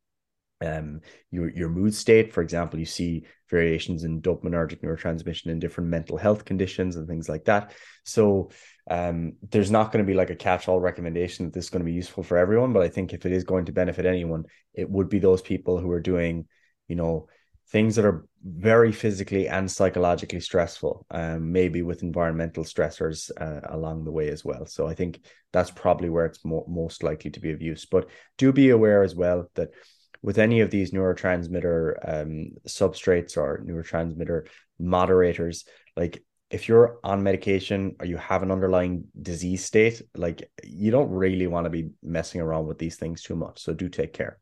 [0.62, 1.02] um
[1.32, 6.18] your your mood state for example you see variations in dopaminergic neurotransmission in different mental
[6.18, 7.74] health conditions and things like that.
[8.04, 8.50] So
[8.90, 11.86] um there's not going to be like a catch-all recommendation that this is going to
[11.86, 14.88] be useful for everyone but i think if it is going to benefit anyone it
[14.88, 16.46] would be those people who are doing
[16.88, 17.28] you know
[17.70, 24.04] things that are very physically and psychologically stressful um maybe with environmental stressors uh, along
[24.06, 24.66] the way as well.
[24.68, 25.20] So i think
[25.52, 27.86] that's probably where it's mo- most likely to be of use.
[27.86, 29.70] But do be aware as well that
[30.26, 34.48] with any of these neurotransmitter um, substrates or neurotransmitter
[34.80, 40.90] moderators, like if you're on medication or you have an underlying disease state, like you
[40.90, 43.62] don't really want to be messing around with these things too much.
[43.62, 44.40] So do take care.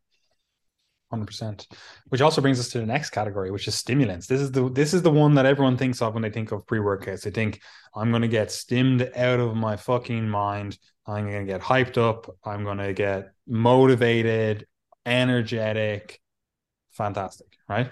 [1.11, 1.67] 100%
[2.07, 4.25] which also brings us to the next category which is stimulants.
[4.25, 6.65] This is the this is the one that everyone thinks of when they think of
[6.65, 7.21] pre-workouts.
[7.21, 7.61] They think
[7.93, 10.75] i'm going to get stimmed out of my fucking mind.
[11.05, 12.35] I'm going to get hyped up.
[12.43, 14.65] I'm going to get motivated
[15.05, 16.21] energetic,
[16.91, 17.91] fantastic, right?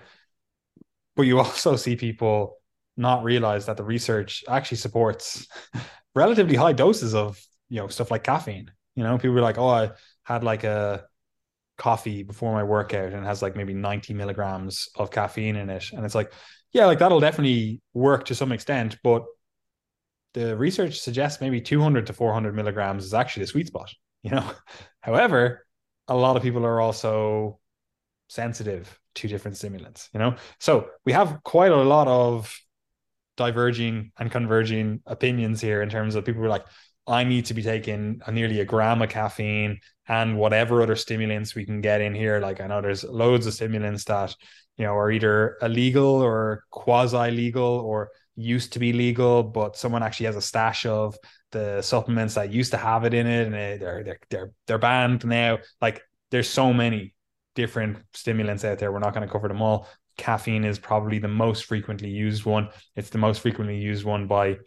[1.16, 2.58] But you also see people
[2.98, 5.48] not realize that the research actually supports
[6.16, 8.72] relatively high doses of you know stuff like caffeine.
[8.96, 9.92] You know, people are like, oh, I
[10.24, 11.06] had like a
[11.78, 15.92] coffee before my workout and has like maybe 90 milligrams of caffeine in it.
[15.94, 16.32] And it's like,
[16.74, 19.24] yeah, like that'll definitely work to some extent, but
[20.34, 23.92] the research suggests maybe 200 to 400 milligrams is actually the sweet spot.
[24.22, 24.52] You know,
[25.02, 25.66] however,
[26.08, 27.60] a lot of people are also
[28.28, 30.10] sensitive to different stimulants.
[30.14, 32.58] You know, so we have quite a lot of
[33.38, 36.66] diverging and converging opinions here in terms of people who are like,
[37.08, 41.66] I need to be taking nearly a gram of caffeine and whatever other stimulants we
[41.66, 42.40] can get in here.
[42.40, 44.36] Like I know there's loads of stimulants that
[44.78, 48.10] you know are either illegal or quasi legal or
[48.42, 51.18] used to be legal, but someone actually has a stash of
[51.52, 55.26] the supplements that used to have it in it, and they're they're they're they're banned
[55.26, 55.60] now.
[55.82, 57.14] Like there's so many
[57.56, 58.92] different stimulants out there.
[58.92, 59.88] We're not going to cover them all.
[60.18, 62.70] Caffeine is probably the most frequently used one.
[62.96, 64.58] It's the most frequently used one by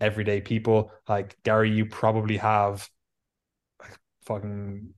[0.00, 0.92] everyday people.
[1.08, 2.88] Like Gary, you probably have
[4.24, 4.94] fucking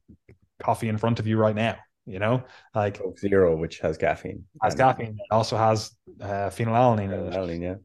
[0.62, 1.76] coffee in front of you right now.
[2.05, 2.42] You know,
[2.74, 7.11] like Coke Zero, which has caffeine, has caffeine, it also has uh, phenylalanine.
[7.11, 7.78] Phenylalanine,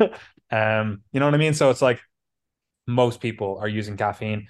[0.00, 0.08] yeah.
[0.80, 1.54] um, you know what I mean?
[1.54, 2.00] So it's like
[2.86, 4.48] most people are using caffeine.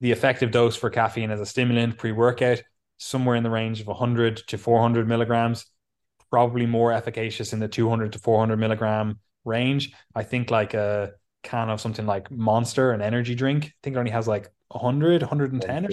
[0.00, 2.62] The effective dose for caffeine as a stimulant pre-workout
[2.98, 5.66] somewhere in the range of 100 to 400 milligrams,
[6.30, 9.92] probably more efficacious in the 200 to 400 milligram range.
[10.14, 13.98] I think like a can of something like Monster, an energy drink, I think it
[13.98, 15.90] only has like 100, 110 or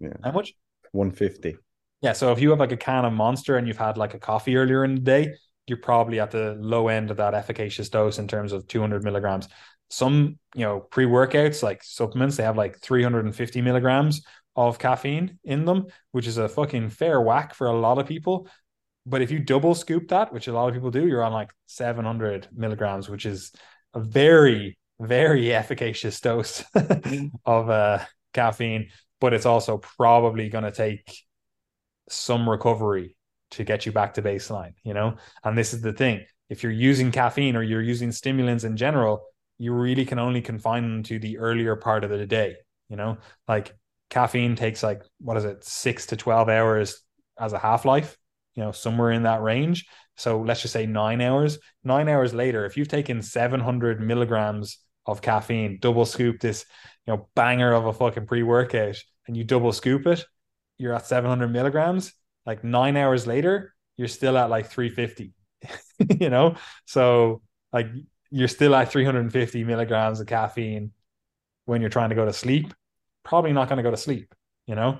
[0.00, 0.08] Yeah.
[0.22, 0.54] How much?
[0.92, 1.56] 150.
[2.04, 2.12] Yeah.
[2.12, 4.58] So if you have like a can of Monster and you've had like a coffee
[4.58, 5.32] earlier in the day,
[5.66, 9.48] you're probably at the low end of that efficacious dose in terms of 200 milligrams.
[9.88, 14.20] Some, you know, pre workouts like supplements, they have like 350 milligrams
[14.54, 18.48] of caffeine in them, which is a fucking fair whack for a lot of people.
[19.06, 21.52] But if you double scoop that, which a lot of people do, you're on like
[21.68, 23.50] 700 milligrams, which is
[23.94, 26.64] a very, very efficacious dose
[27.46, 28.90] of uh, caffeine.
[29.22, 31.24] But it's also probably going to take
[32.08, 33.16] some recovery
[33.52, 35.16] to get you back to baseline, you know?
[35.42, 39.24] And this is the thing if you're using caffeine or you're using stimulants in general,
[39.58, 42.56] you really can only confine them to the earlier part of the day,
[42.88, 43.16] you know?
[43.48, 43.74] Like
[44.10, 47.00] caffeine takes like, what is it, six to 12 hours
[47.38, 48.16] as a half life,
[48.54, 49.86] you know, somewhere in that range.
[50.16, 51.58] So let's just say nine hours.
[51.82, 56.64] Nine hours later, if you've taken 700 milligrams of caffeine, double scoop this,
[57.06, 58.96] you know, banger of a fucking pre workout,
[59.26, 60.24] and you double scoop it,
[60.78, 62.12] you're at 700 milligrams.
[62.46, 65.32] Like nine hours later, you're still at like 350,
[66.20, 66.56] you know?
[66.86, 67.88] So, like,
[68.30, 70.92] you're still at 350 milligrams of caffeine
[71.66, 72.74] when you're trying to go to sleep.
[73.22, 74.34] Probably not going to go to sleep,
[74.66, 74.98] you know?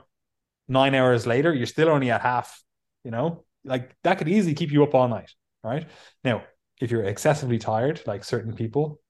[0.68, 2.62] Nine hours later, you're still only at half,
[3.04, 3.44] you know?
[3.64, 5.86] Like, that could easily keep you up all night, right?
[6.22, 6.44] Now,
[6.80, 9.00] if you're excessively tired, like certain people,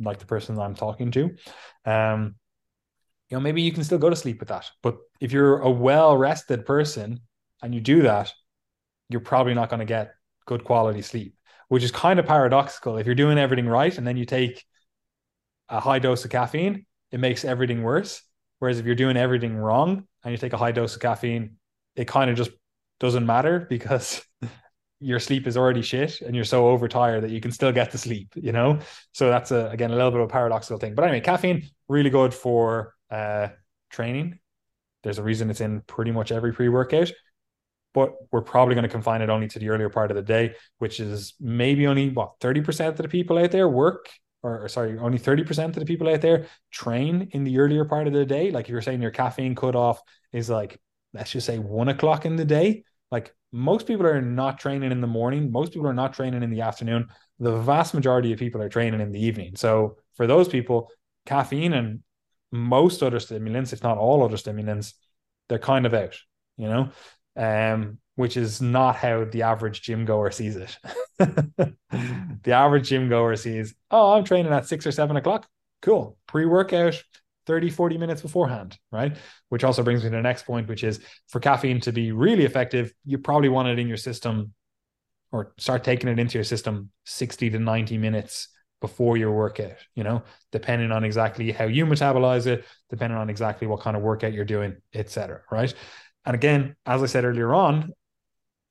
[0.00, 1.36] like the person I'm talking to,
[1.84, 2.34] um,
[3.30, 4.70] you know, maybe you can still go to sleep with that.
[4.82, 7.20] But if you're a well rested person
[7.62, 8.32] and you do that,
[9.08, 10.14] you're probably not going to get
[10.46, 11.34] good quality sleep,
[11.68, 12.96] which is kind of paradoxical.
[12.96, 14.64] If you're doing everything right and then you take
[15.68, 18.22] a high dose of caffeine, it makes everything worse.
[18.58, 21.56] Whereas if you're doing everything wrong and you take a high dose of caffeine,
[21.96, 22.50] it kind of just
[22.98, 24.22] doesn't matter because
[25.00, 27.98] your sleep is already shit and you're so overtired that you can still get to
[27.98, 28.78] sleep, you know?
[29.12, 30.94] So that's a, again, a little bit of a paradoxical thing.
[30.94, 33.48] But anyway, caffeine, really good for uh,
[33.90, 34.38] training.
[35.02, 37.10] There's a reason it's in pretty much every pre workout,
[37.94, 40.54] but we're probably going to confine it only to the earlier part of the day,
[40.78, 44.08] which is maybe only what 30% of the people out there work,
[44.42, 48.06] or, or sorry, only 30% of the people out there train in the earlier part
[48.06, 48.50] of the day.
[48.50, 50.00] Like if you're saying your caffeine cutoff
[50.32, 50.80] is like,
[51.14, 55.00] let's just say one o'clock in the day, like most people are not training in
[55.00, 57.08] the morning, most people are not training in the afternoon.
[57.38, 59.56] The vast majority of people are training in the evening.
[59.56, 60.90] So for those people,
[61.24, 62.00] caffeine and
[62.50, 64.94] most other stimulants, if not all other stimulants,
[65.48, 66.16] they're kind of out,
[66.56, 66.90] you know,
[67.36, 70.76] um, which is not how the average gym goer sees it.
[71.18, 75.48] the average gym goer sees, oh, I'm training at six or seven o'clock.
[75.82, 76.18] Cool.
[76.26, 77.02] Pre workout,
[77.46, 79.16] 30, 40 minutes beforehand, right?
[79.48, 82.44] Which also brings me to the next point, which is for caffeine to be really
[82.44, 84.52] effective, you probably want it in your system
[85.32, 88.48] or start taking it into your system 60 to 90 minutes
[88.80, 90.22] before your workout, you know,
[90.52, 94.44] depending on exactly how you metabolize it, depending on exactly what kind of workout you're
[94.44, 95.42] doing, etc.
[95.50, 95.74] Right.
[96.24, 97.92] And again, as I said earlier on,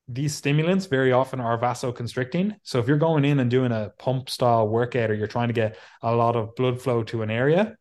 [0.08, 2.56] these stimulants very often are vasoconstricting.
[2.64, 5.54] So if you're going in and doing a pump style workout or you're trying to
[5.54, 7.76] get a lot of blood flow to an area,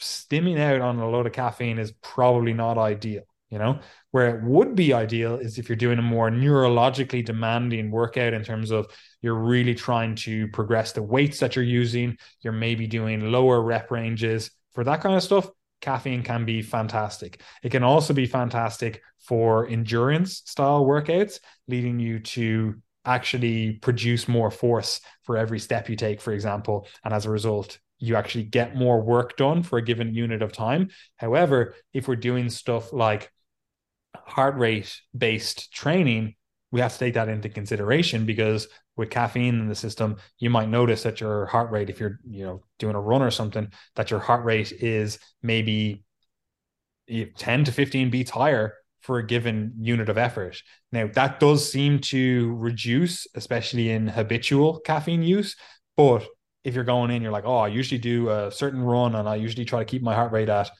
[0.00, 3.22] stimming out on a load of caffeine is probably not ideal
[3.52, 3.78] you know
[4.10, 8.42] where it would be ideal is if you're doing a more neurologically demanding workout in
[8.42, 8.86] terms of
[9.22, 13.90] you're really trying to progress the weights that you're using you're maybe doing lower rep
[13.90, 15.48] ranges for that kind of stuff
[15.80, 22.18] caffeine can be fantastic it can also be fantastic for endurance style workouts leading you
[22.20, 26.86] to actually produce more force for every step you take, for example.
[27.04, 30.52] And as a result, you actually get more work done for a given unit of
[30.52, 30.90] time.
[31.16, 33.30] However, if we're doing stuff like
[34.14, 36.34] heart rate based training,
[36.72, 38.66] we have to take that into consideration because
[38.96, 42.44] with caffeine in the system, you might notice that your heart rate, if you're you
[42.44, 46.02] know doing a run or something, that your heart rate is maybe
[47.08, 50.62] eh, 10 to 15 beats higher for a given unit of effort.
[50.92, 55.56] Now, that does seem to reduce, especially in habitual caffeine use.
[55.96, 56.24] But
[56.64, 59.34] if you're going in, you're like, oh, I usually do a certain run and I
[59.34, 60.70] usually try to keep my heart rate at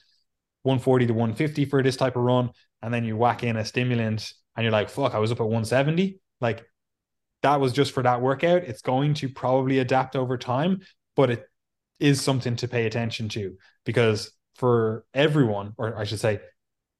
[0.63, 2.51] 140 to 150 for this type of run.
[2.81, 5.43] And then you whack in a stimulant and you're like, fuck, I was up at
[5.43, 6.19] 170.
[6.41, 6.65] Like
[7.41, 8.63] that was just for that workout.
[8.63, 10.81] It's going to probably adapt over time,
[11.15, 11.45] but it
[11.99, 16.39] is something to pay attention to because for everyone, or I should say,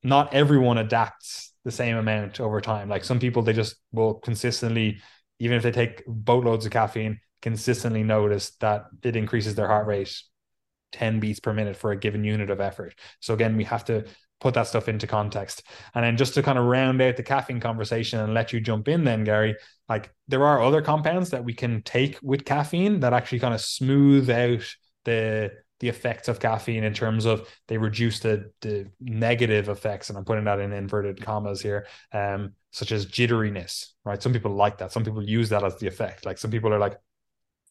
[0.03, 2.89] not everyone adapts the same amount over time.
[2.89, 4.99] Like some people, they just will consistently,
[5.39, 10.13] even if they take boatloads of caffeine, consistently notice that it increases their heart rate
[10.93, 12.95] 10 beats per minute for a given unit of effort.
[13.19, 14.05] So again, we have to
[14.43, 15.63] put that stuff into context.
[15.95, 18.89] And then just to kind of round out the caffeine conversation and let you jump
[18.89, 19.55] in then, Gary,
[19.87, 23.61] like there are other compounds that we can take with caffeine that actually kind of
[23.61, 24.75] smooth out
[25.05, 30.17] the the effects of caffeine in terms of they reduce the the negative effects, and
[30.17, 34.21] I'm putting that in inverted commas here, um, such as jitteriness, right?
[34.21, 34.91] Some people like that.
[34.91, 36.25] Some people use that as the effect.
[36.25, 36.97] Like some people are like,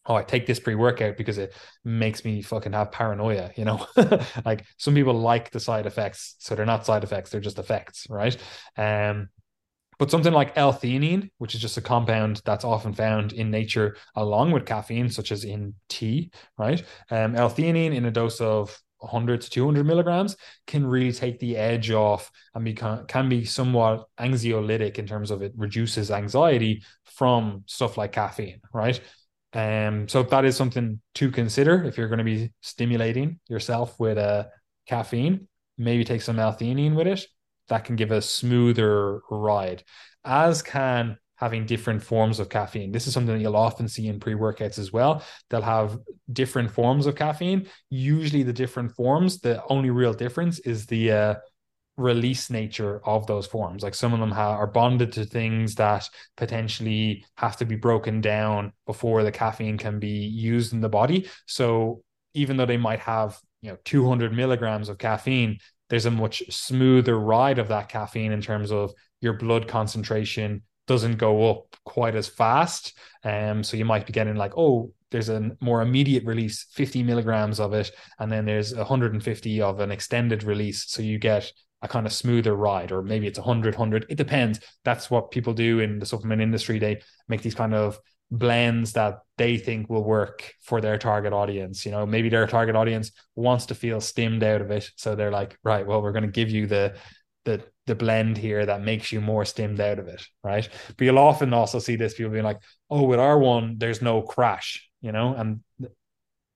[0.07, 3.87] oh, I take this pre workout because it makes me fucking have paranoia, you know?
[4.45, 6.37] like some people like the side effects.
[6.39, 8.37] So they're not side effects, they're just effects, right?
[8.77, 9.29] Um,
[9.99, 14.51] but something like L-theanine, which is just a compound that's often found in nature along
[14.51, 16.83] with caffeine, such as in tea, right?
[17.11, 20.37] Um, L-theanine in a dose of 100 to 200 milligrams
[20.67, 25.43] can really take the edge off and become, can be somewhat anxiolytic in terms of
[25.43, 29.01] it reduces anxiety from stuff like caffeine, right?
[29.53, 34.19] Um, so that is something to consider if you're going to be stimulating yourself with
[34.19, 34.45] a uh,
[34.87, 35.49] caffeine.
[35.79, 37.27] Maybe take some L-theanine with it
[37.69, 39.83] that can give a smoother ride,
[40.25, 42.93] as can having different forms of caffeine.
[42.93, 45.25] This is something that you'll often see in pre workouts as well.
[45.51, 45.99] They'll have
[46.33, 47.67] different forms of caffeine.
[47.91, 51.35] Usually, the different forms, the only real difference is the uh,
[51.97, 53.83] release nature of those forms.
[53.83, 58.21] Like some of them ha- are bonded to things that potentially have to be broken
[58.21, 61.29] down before the caffeine can be used in the body.
[61.47, 62.03] So
[62.35, 65.59] even though they might have you know 200 milligrams of caffeine
[65.93, 71.19] there's a much smoother ride of that caffeine in terms of your blood concentration doesn't
[71.19, 72.97] go up quite as fast.
[73.25, 77.61] Um, so you might be getting like, oh, there's a more immediate release, 50 milligrams
[77.61, 80.87] of it, and then there's 150 of an extended release.
[80.89, 81.53] So you get
[81.83, 84.07] a kind of smoother ride, or maybe it's 100, 100.
[84.09, 84.61] It depends.
[84.85, 86.79] That's what people do in the supplement industry.
[86.79, 87.99] They make these kind of
[88.31, 91.85] blends that they think will work for their target audience.
[91.85, 94.91] You know, maybe their target audience wants to feel stimmed out of it.
[94.97, 96.97] So they're like, right, well, we're going to give you the
[97.45, 100.69] the the blend here that makes you more stimmed out of it, right?
[100.97, 104.23] But you'll often also see this people being like, oh, with our one, there's no
[104.23, 105.61] crash, you know, and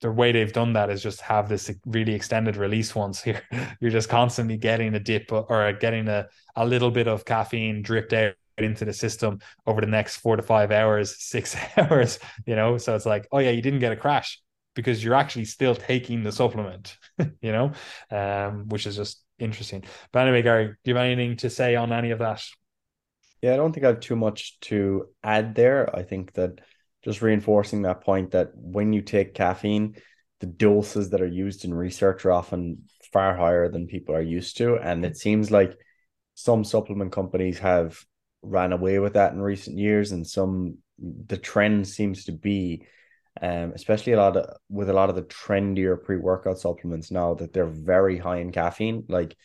[0.01, 3.43] the way they've done that is just have this really extended release once here.
[3.81, 8.13] You're just constantly getting a dip or getting a, a little bit of caffeine dripped
[8.13, 12.79] out into the system over the next four to five hours, six hours, you know?
[12.79, 14.41] So it's like, oh yeah, you didn't get a crash
[14.75, 16.99] because you're actually still taking the supplement,
[17.41, 17.73] you know,
[18.11, 19.83] um, which is just interesting.
[20.13, 22.45] But anyway, Gary, do you have anything to say on any of that?
[23.41, 25.95] Yeah, I don't think I have too much to add there.
[25.95, 26.61] I think that
[27.07, 29.95] just reinforcing that point that when you take caffeine,
[30.41, 32.83] the doses that are used in research are often
[33.13, 34.77] far higher than people are used to.
[34.77, 35.79] And it seems like
[36.35, 37.97] some supplement companies have
[38.43, 42.87] ran away with that in recent years, and some the trend seems to be,
[43.41, 47.35] um, especially a lot of with a lot of the trendier pre workout supplements now
[47.35, 49.37] that they're very high in caffeine, like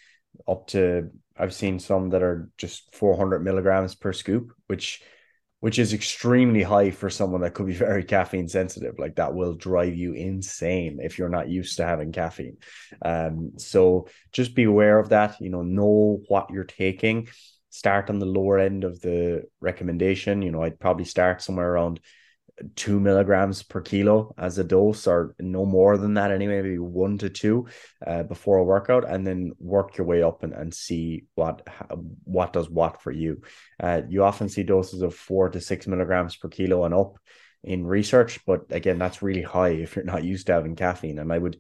[0.48, 5.04] up to I've seen some that are just 400 milligrams per scoop, which
[5.62, 9.00] which is extremely high for someone that could be very caffeine sensitive.
[9.00, 12.58] Like that will drive you insane if you're not used to having caffeine.
[13.02, 15.40] Um, so just be aware of that.
[15.40, 17.30] You know, know what you're taking
[17.72, 20.42] start on the lower end of the recommendation.
[20.42, 22.02] You know, I'd probably start somewhere around
[22.76, 27.18] two milligrams per kilo as a dose, or no more than that anyway, maybe one
[27.18, 27.68] to two
[28.06, 31.68] uh, before a workout, and then work your way up and, and see what
[32.24, 33.42] what does what for you.
[33.80, 37.18] Uh, you often see doses of four to six milligrams per kilo and up
[37.64, 41.20] in research, but again, that's really high if you're not used to having caffeine.
[41.20, 41.58] And I would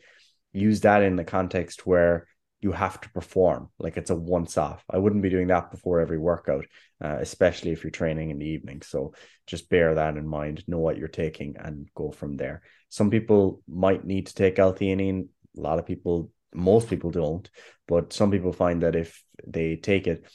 [0.54, 2.28] use that in the context where
[2.62, 4.84] you have to perform like it's a once off.
[4.89, 6.66] I wouldn't be doing that before every workout,
[7.03, 8.84] uh, especially if you're training in the evening.
[8.84, 9.14] So
[9.47, 12.62] just bear that in mind, know what you're taking, and go from there.
[12.89, 15.28] Some people might need to take L-theanine.
[15.57, 17.49] A lot of people, most people don't,
[17.88, 20.26] but some people find that if they take it,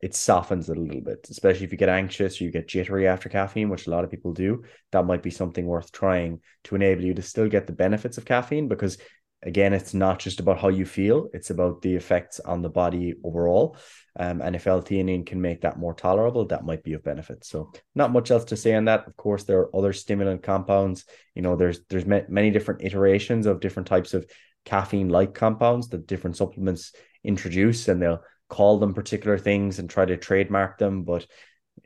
[0.00, 3.06] it softens it a little bit, especially if you get anxious or you get jittery
[3.06, 4.64] after caffeine, which a lot of people do.
[4.90, 8.24] That might be something worth trying to enable you to still get the benefits of
[8.24, 8.98] caffeine because
[9.42, 13.14] again, it's not just about how you feel, it's about the effects on the body
[13.24, 13.76] overall.
[14.18, 17.44] Um, and if L-theanine can make that more tolerable, that might be of benefit.
[17.44, 19.06] So, not much else to say on that.
[19.06, 21.04] Of course, there are other stimulant compounds.
[21.34, 24.26] You know, there's there's many different iterations of different types of
[24.64, 26.92] caffeine-like compounds that different supplements
[27.24, 31.04] introduce, and they'll call them particular things and try to trademark them.
[31.04, 31.26] But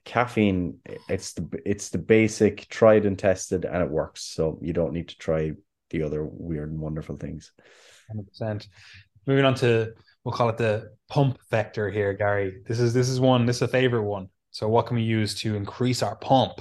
[0.04, 0.78] caffeine,
[1.08, 4.24] it's the it's the basic, tried and tested, and it works.
[4.24, 5.52] So you don't need to try
[5.98, 7.52] the other weird and wonderful things.
[8.14, 8.68] 100%.
[9.26, 9.92] Moving on to
[10.24, 12.62] we'll call it the pump vector here, Gary.
[12.66, 13.46] This is this is one.
[13.46, 14.28] This is a favorite one.
[14.50, 16.60] So what can we use to increase our pump?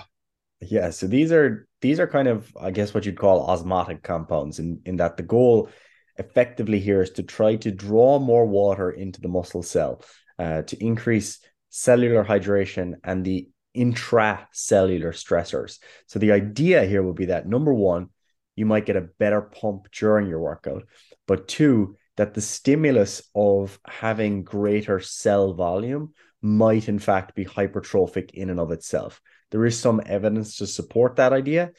[0.61, 4.59] Yeah, so these are these are kind of I guess what you'd call osmotic compounds
[4.59, 5.69] in in that the goal
[6.17, 10.01] effectively here is to try to draw more water into the muscle cell
[10.39, 15.79] uh, to increase cellular hydration and the intracellular stressors.
[16.07, 18.09] So the idea here would be that number one,
[18.55, 20.83] you might get a better pump during your workout.
[21.27, 28.31] But two, that the stimulus of having greater cell volume might in fact be hypertrophic
[28.31, 29.21] in and of itself.
[29.51, 31.71] There is some evidence to support that idea.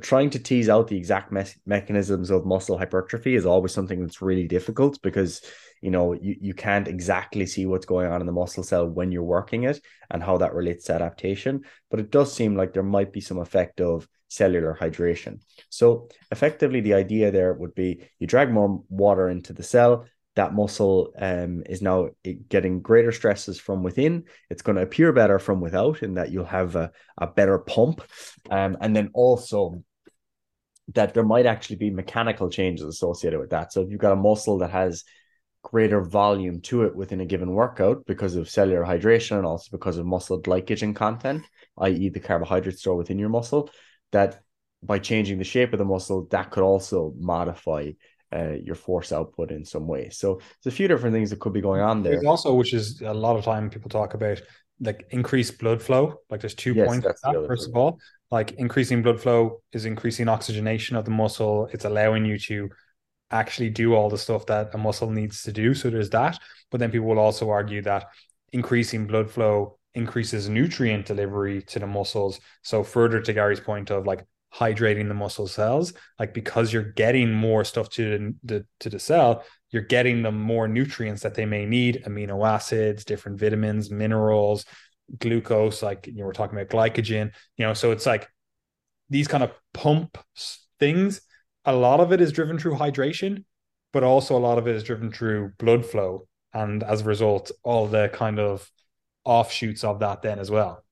[0.00, 4.22] Trying to tease out the exact me- mechanisms of muscle hypertrophy is always something that's
[4.22, 5.42] really difficult because
[5.80, 9.10] you know you, you can't exactly see what's going on in the muscle cell when
[9.10, 11.62] you're working it and how that relates to adaptation.
[11.90, 15.40] But it does seem like there might be some effect of cellular hydration.
[15.68, 20.06] So effectively, the idea there would be you drag more water into the cell.
[20.34, 22.08] That muscle um, is now
[22.48, 24.24] getting greater stresses from within.
[24.48, 28.00] It's going to appear better from without, in that you'll have a, a better pump.
[28.48, 29.84] Um, and then also
[30.94, 33.72] that there might actually be mechanical changes associated with that.
[33.72, 35.04] So if you've got a muscle that has
[35.62, 39.96] greater volume to it within a given workout because of cellular hydration and also because
[39.96, 41.44] of muscle glycogen content,
[41.78, 43.70] i.e., the carbohydrate store within your muscle,
[44.12, 44.42] that
[44.82, 47.90] by changing the shape of the muscle, that could also modify
[48.34, 50.08] uh, your force output in some way.
[50.10, 52.12] So there's a few different things that could be going on there.
[52.12, 54.40] There's also, which is a lot of time people talk about,
[54.80, 56.20] like increased blood flow.
[56.30, 57.06] Like there's two yes, points.
[57.22, 57.74] That, first thing.
[57.74, 57.98] of all,
[58.30, 61.68] like increasing blood flow is increasing oxygenation of the muscle.
[61.72, 62.70] It's allowing you to
[63.30, 65.74] actually do all the stuff that a muscle needs to do.
[65.74, 66.38] So there's that.
[66.70, 68.08] But then people will also argue that
[68.52, 72.40] increasing blood flow increases nutrient delivery to the muscles.
[72.62, 77.32] So further to Gary's point of like hydrating the muscle cells, like because you're getting
[77.32, 81.64] more stuff to the, to the cell, you're getting them more nutrients that they may
[81.64, 84.64] need, amino acids, different vitamins, minerals,
[85.18, 88.28] glucose, like you know, we're talking about glycogen, you know, so it's like
[89.08, 90.18] these kind of pump
[90.78, 91.22] things.
[91.64, 93.44] A lot of it is driven through hydration,
[93.92, 96.26] but also a lot of it is driven through blood flow.
[96.52, 98.70] And as a result, all the kind of
[99.24, 100.84] offshoots of that then as well.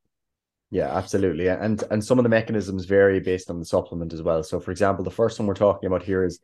[0.71, 1.49] Yeah, absolutely.
[1.49, 4.43] And and some of the mechanisms vary based on the supplement as well.
[4.43, 6.39] So for example, the first one we're talking about here is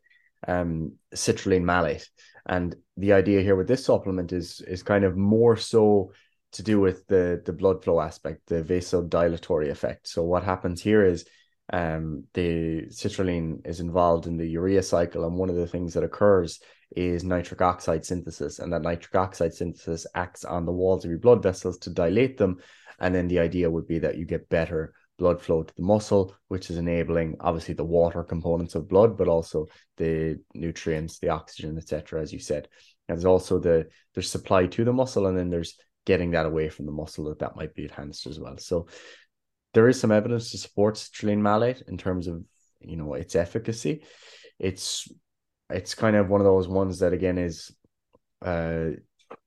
[0.48, 2.08] um citrulline malate.
[2.44, 6.12] And the idea here with this supplement is is kind of more so
[6.52, 10.08] to do with the the blood flow aspect, the vasodilatory effect.
[10.08, 11.24] So what happens here is
[11.72, 16.04] um the citrulline is involved in the urea cycle and one of the things that
[16.04, 16.60] occurs
[16.94, 21.18] is nitric oxide synthesis, and that nitric oxide synthesis acts on the walls of your
[21.20, 22.58] blood vessels to dilate them.
[22.98, 26.34] And then the idea would be that you get better blood flow to the muscle,
[26.48, 29.66] which is enabling obviously the water components of blood, but also
[29.96, 32.20] the nutrients, the oxygen, etc.
[32.20, 32.68] As you said,
[33.08, 36.68] and there's also the there's supply to the muscle, and then there's getting that away
[36.68, 38.56] from the muscle that that might be enhanced as well.
[38.58, 38.86] So
[39.74, 42.44] there is some evidence to support citrulline malate in terms of
[42.80, 44.04] you know its efficacy.
[44.58, 45.08] It's
[45.70, 47.72] it's kind of one of those ones that again is
[48.44, 48.90] uh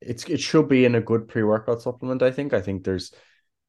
[0.01, 2.53] it's it should be in a good pre-workout supplement i think.
[2.53, 3.11] I think there's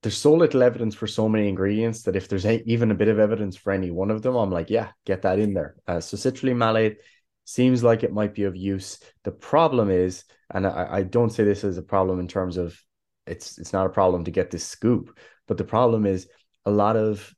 [0.03, 3.09] there's so little evidence for so many ingredients that if there's a, even a bit
[3.09, 5.77] of evidence for any one of them i'm like yeah get that in there.
[5.87, 6.97] Uh, so citrulline malate
[7.45, 8.99] seems like it might be of use.
[9.25, 12.79] The problem is and I, I don't say this as a problem in terms of
[13.27, 16.29] it's it's not a problem to get this scoop but the problem is
[16.65, 17.33] a lot of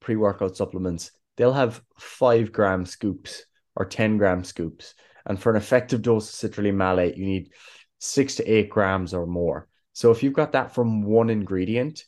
[0.00, 3.44] pre-workout supplements they'll have five gram scoops
[3.78, 4.94] or 10 gram scoops.
[5.24, 7.52] And for an effective dose of citrulline malate, you need
[8.00, 9.68] six to eight grams or more.
[9.92, 12.04] So if you've got that from one ingredient,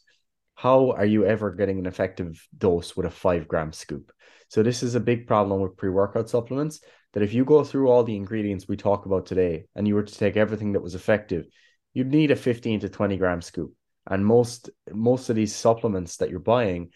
[0.55, 4.13] how are you ever getting an effective dose with a five gram scoop?
[4.49, 6.81] So this is a big problem with pre-workout supplements
[7.13, 10.03] that if you go through all the ingredients we talk about today and you were
[10.03, 11.47] to take everything that was effective,
[11.95, 13.73] you'd need a 15 to 20 gram scoop.
[14.07, 16.91] And most most of these supplements that you're buying,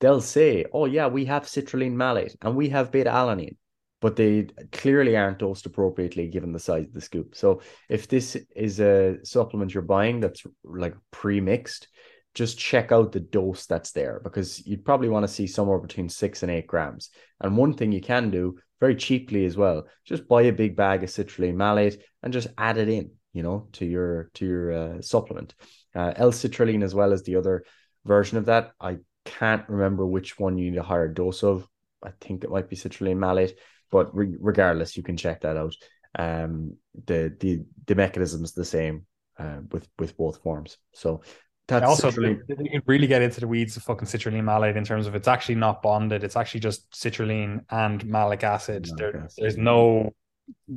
[0.00, 3.56] they'll say, "Oh yeah, we have citrulline malate and we have beta alanine."
[4.00, 7.34] But they clearly aren't dosed appropriately given the size of the scoop.
[7.34, 11.88] So if this is a supplement you're buying that's like pre-mixed,
[12.34, 16.08] just check out the dose that's there because you'd probably want to see somewhere between
[16.08, 17.10] six and eight grams.
[17.40, 21.02] And one thing you can do very cheaply as well, just buy a big bag
[21.02, 25.02] of citrulline malate and just add it in, you know, to your to your uh,
[25.02, 25.54] supplement.
[25.94, 27.64] Uh, L-citrulline as well as the other
[28.04, 28.72] version of that.
[28.80, 31.66] I can't remember which one you need a higher dose of.
[32.02, 33.54] I think it might be citrulline malate,
[33.90, 35.74] but re- regardless, you can check that out.
[36.18, 36.76] Um,
[37.06, 39.06] the the the mechanism is the same
[39.38, 40.78] uh, with with both forms.
[40.92, 41.22] So
[41.68, 42.40] that's also citrulline.
[42.48, 45.28] you can really get into the weeds of fucking citrulline malate in terms of it's
[45.28, 46.24] actually not bonded.
[46.24, 48.88] It's actually just citrulline and malic acid.
[48.88, 49.42] Malic there, acid.
[49.42, 50.12] There's no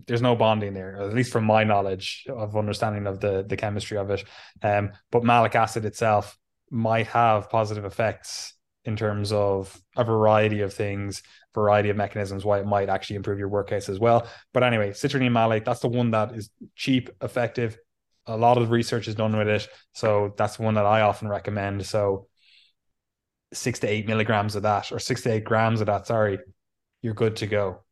[0.06, 3.98] there's no bonding there, at least from my knowledge of understanding of the the chemistry
[3.98, 4.24] of it.
[4.62, 6.38] Um, but malic acid itself
[6.70, 8.54] might have positive effects
[8.86, 11.24] in terms of a variety of things,
[11.56, 14.28] variety of mechanisms why it might actually improve your work case as well.
[14.54, 17.78] But anyway, citrulline malate, that's the one that is cheap, effective,
[18.26, 19.68] a lot of research is done with it.
[19.94, 21.86] So that's one that I often recommend.
[21.86, 22.28] So
[23.54, 26.40] six to eight milligrams of that, or six to eight grams of that, sorry,
[27.02, 27.84] you're good to go.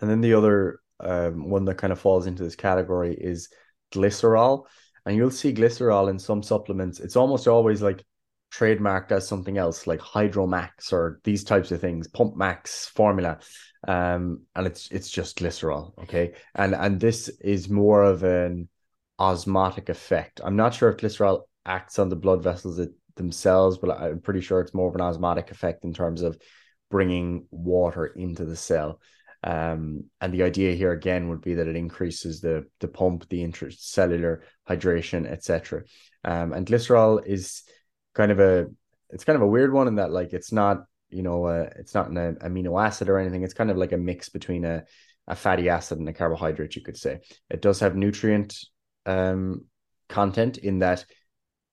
[0.00, 3.48] And then the other um, one that kind of falls into this category is
[3.92, 4.66] glycerol.
[5.04, 7.00] And you'll see glycerol in some supplements.
[7.00, 8.04] It's almost always like
[8.52, 13.38] trademarked as something else, like Hydromax or these types of things, Pump Max formula.
[13.86, 15.98] Um, and it's it's just glycerol.
[16.02, 16.34] Okay.
[16.54, 18.68] And and this is more of an
[19.18, 20.40] osmotic effect.
[20.44, 22.80] I'm not sure if glycerol acts on the blood vessels
[23.16, 26.38] themselves, but I'm pretty sure it's more of an osmotic effect in terms of
[26.90, 29.00] bringing water into the cell.
[29.42, 33.44] Um, and the idea here again would be that it increases the the pump, the
[33.44, 35.82] intracellular hydration, etc.
[36.24, 37.62] Um, and glycerol is
[38.16, 38.66] kind of a
[39.10, 41.94] it's kind of a weird one in that like it's not you know uh, it's
[41.94, 43.42] not an amino acid or anything.
[43.42, 44.84] It's kind of like a mix between a
[45.28, 47.20] a fatty acid and a carbohydrate, you could say.
[47.50, 48.56] It does have nutrient
[49.06, 49.64] um,
[50.08, 51.04] content in that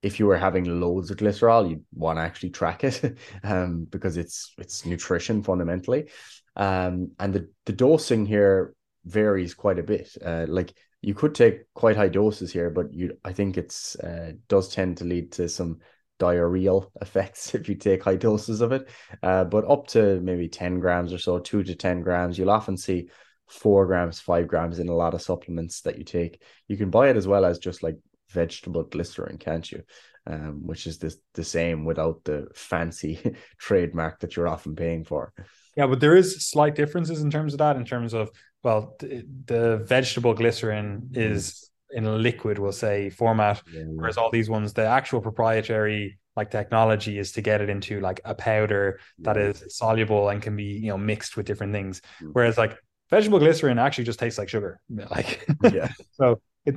[0.01, 4.17] if you were having loads of glycerol, you'd want to actually track it um, because
[4.17, 6.09] it's it's nutrition fundamentally.
[6.55, 8.75] Um, and the, the dosing here
[9.05, 10.15] varies quite a bit.
[10.23, 14.33] Uh, like you could take quite high doses here, but you I think it's uh,
[14.47, 15.79] does tend to lead to some
[16.23, 18.89] diarrheal effects if you take high doses of it.
[19.21, 22.77] Uh, but up to maybe 10 grams or so, two to 10 grams, you'll often
[22.77, 23.09] see
[23.47, 26.41] four grams, five grams in a lot of supplements that you take.
[26.67, 27.97] You can buy it as well as just like
[28.29, 29.83] vegetable glycerin, can't you?
[30.25, 33.19] Um, which is the the same without the fancy
[33.57, 35.33] trademark that you're often paying for.
[35.75, 37.75] Yeah, but there is slight differences in terms of that.
[37.75, 38.29] In terms of
[38.63, 43.83] well, the, the vegetable glycerin is in a liquid, we'll say format, yeah.
[43.85, 48.19] whereas all these ones, the actual proprietary like technology is to get it into like
[48.25, 52.01] a powder that is soluble and can be you know mixed with different things.
[52.01, 52.29] Mm-hmm.
[52.33, 52.77] Whereas like
[53.09, 54.79] vegetable glycerin actually just tastes like sugar.
[54.89, 55.89] Like yeah.
[56.11, 56.75] so it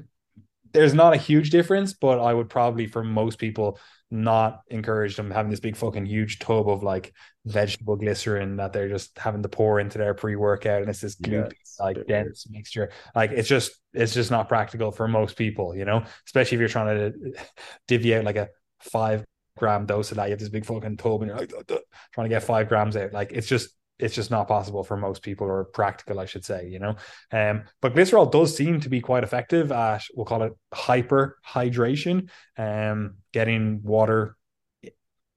[0.73, 3.79] there's not a huge difference, but I would probably for most people
[4.11, 7.13] not encourage them having this big fucking huge tub of like
[7.45, 11.53] vegetable glycerin that they're just having to pour into their pre-workout and it's this goopy,
[11.59, 12.91] yes, like dense mixture.
[13.15, 16.69] Like it's just it's just not practical for most people, you know, especially if you're
[16.69, 17.35] trying to
[17.89, 18.49] divvy out like a
[18.81, 19.25] five
[19.57, 20.27] gram dose of that.
[20.27, 21.53] You have this big fucking tub and you're like
[22.13, 23.13] trying to get five grams out.
[23.13, 26.69] Like it's just it's just not possible for most people or practical, I should say,
[26.69, 26.97] you know.
[27.33, 32.29] Um, but glycerol does seem to be quite effective at we'll call it hyper hydration,
[32.59, 34.37] um, getting water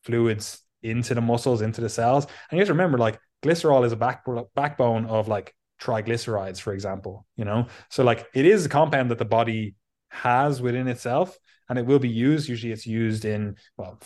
[0.04, 2.26] fluids into the muscles, into the cells.
[2.26, 6.74] And you have to remember, like glycerol is a back, backbone of like triglycerides, for
[6.74, 7.68] example, you know.
[7.90, 9.76] So like it is a compound that the body
[10.10, 11.38] has within itself
[11.70, 12.50] and it will be used.
[12.50, 14.00] Usually it's used in well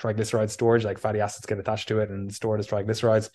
[0.00, 3.30] triglyceride storage, like fatty acids get attached to it and stored as triglycerides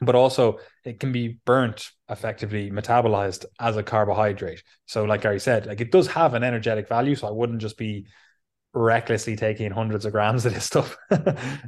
[0.00, 4.62] but also it can be burnt effectively metabolized as a carbohydrate.
[4.86, 7.78] So like gary said like it does have an energetic value so i wouldn't just
[7.78, 8.06] be
[8.72, 10.96] recklessly taking hundreds of grams of this stuff.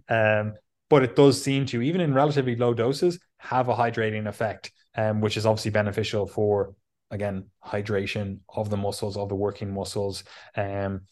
[0.08, 0.54] Um,
[0.88, 5.20] but it does seem to even in relatively low doses have a hydrating effect um,
[5.20, 6.74] which is obviously beneficial for
[7.10, 10.24] again hydration of the muscles of the working muscles.
[10.56, 11.02] Um,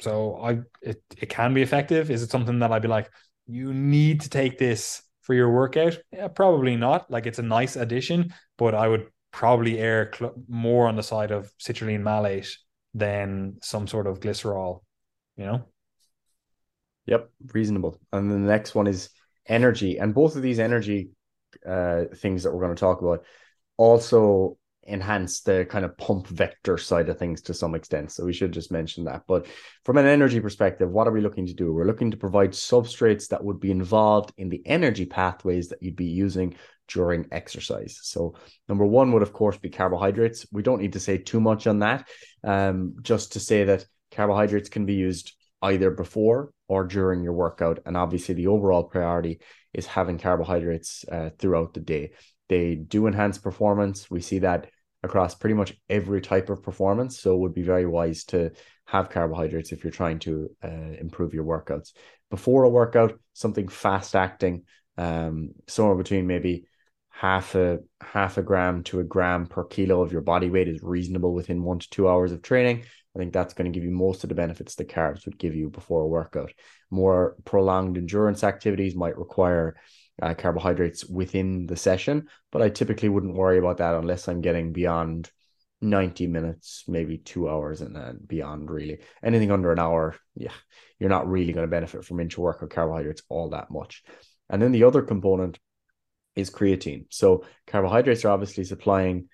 [0.00, 2.10] so i it, it can be effective.
[2.10, 3.10] Is it something that i'd be like
[3.46, 5.98] you need to take this for your workout?
[6.12, 7.10] Yeah, probably not.
[7.10, 11.32] Like it's a nice addition, but I would probably err cl- more on the side
[11.32, 12.56] of citrulline malate
[12.94, 14.82] than some sort of glycerol,
[15.36, 15.64] you know?
[17.06, 18.00] Yep, reasonable.
[18.12, 19.10] And then the next one is
[19.46, 19.98] energy.
[19.98, 21.10] And both of these energy
[21.68, 23.24] uh, things that we're going to talk about,
[23.76, 24.58] also
[24.88, 28.12] enhance the kind of pump vector side of things to some extent.
[28.12, 29.22] So we should just mention that.
[29.26, 29.46] But
[29.84, 31.72] from an energy perspective, what are we looking to do?
[31.72, 35.96] We're looking to provide substrates that would be involved in the energy pathways that you'd
[35.96, 36.56] be using
[36.88, 37.98] during exercise.
[38.02, 38.34] So
[38.68, 40.46] number one would of course be carbohydrates.
[40.52, 42.08] We don't need to say too much on that.
[42.44, 47.80] Um, just to say that carbohydrates can be used either before or during your workout.
[47.86, 49.40] And obviously the overall priority
[49.72, 52.12] is having carbohydrates uh, throughout the day.
[52.48, 54.10] They do enhance performance.
[54.10, 54.68] We see that
[55.06, 57.18] across pretty much every type of performance.
[57.18, 58.50] So it would be very wise to
[58.84, 61.92] have carbohydrates if you're trying to uh, improve your workouts.
[62.30, 64.64] Before a workout, something fast acting,
[64.98, 66.66] um, somewhere between maybe
[67.08, 70.82] half a half a gram to a gram per kilo of your body weight is
[70.82, 72.84] reasonable within one to two hours of training.
[73.14, 75.54] I think that's going to give you most of the benefits the carbs would give
[75.54, 76.52] you before a workout.
[76.90, 79.76] More prolonged endurance activities might require
[80.22, 84.72] uh, carbohydrates within the session, but I typically wouldn't worry about that unless I'm getting
[84.72, 85.30] beyond
[85.80, 89.00] 90 minutes, maybe two hours and then beyond really.
[89.22, 90.52] Anything under an hour, yeah,
[90.98, 94.02] you're not really going to benefit from intra workout carbohydrates all that much.
[94.48, 95.58] And then the other component
[96.34, 97.06] is creatine.
[97.10, 99.28] So carbohydrates are obviously supplying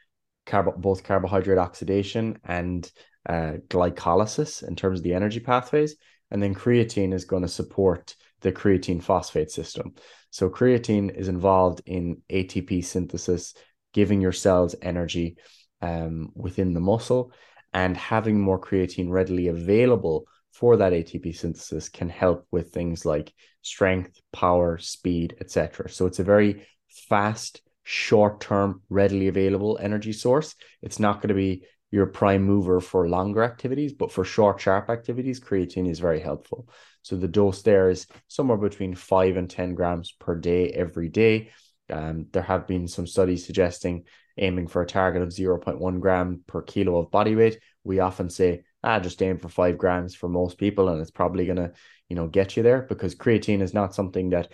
[0.46, 2.90] carb- both carbohydrate oxidation and
[3.28, 5.96] uh, glycolysis in terms of the energy pathways.
[6.30, 9.94] And then creatine is going to support the creatine phosphate system.
[10.32, 13.54] So creatine is involved in ATP synthesis,
[13.92, 15.36] giving your cells energy
[15.82, 17.32] um, within the muscle,
[17.74, 23.32] and having more creatine readily available for that ATP synthesis can help with things like
[23.60, 25.90] strength, power, speed, etc.
[25.90, 30.54] So it's a very fast, short-term, readily available energy source.
[30.80, 34.88] It's not going to be your prime mover for longer activities, but for short, sharp
[34.88, 36.68] activities, creatine is very helpful.
[37.02, 41.50] So the dose there is somewhere between five and 10 grams per day every day.
[41.90, 44.04] Um, there have been some studies suggesting
[44.38, 47.60] aiming for a target of 0.1 gram per kilo of body weight.
[47.84, 51.46] We often say, ah, just aim for five grams for most people, and it's probably
[51.46, 51.72] gonna,
[52.08, 54.52] you know, get you there because creatine is not something that,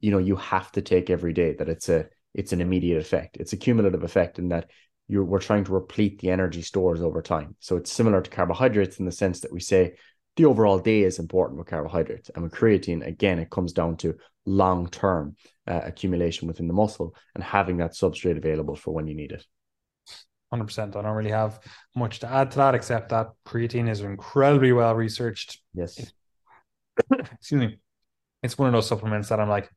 [0.00, 1.54] you know, you have to take every day.
[1.54, 3.36] That it's a it's an immediate effect.
[3.38, 4.70] It's a cumulative effect in that
[5.08, 7.56] you're we're trying to replete the energy stores over time.
[7.60, 9.94] So it's similar to carbohydrates in the sense that we say
[10.36, 12.30] the overall day is important with carbohydrates.
[12.34, 14.16] And with creatine, again, it comes down to
[14.46, 19.14] long term uh, accumulation within the muscle and having that substrate available for when you
[19.14, 19.44] need it.
[20.52, 20.96] 100%.
[20.96, 21.60] I don't really have
[21.96, 25.60] much to add to that except that creatine is incredibly well researched.
[25.72, 25.98] Yes.
[27.10, 27.78] Excuse me.
[28.42, 29.70] It's one of those supplements that I'm like,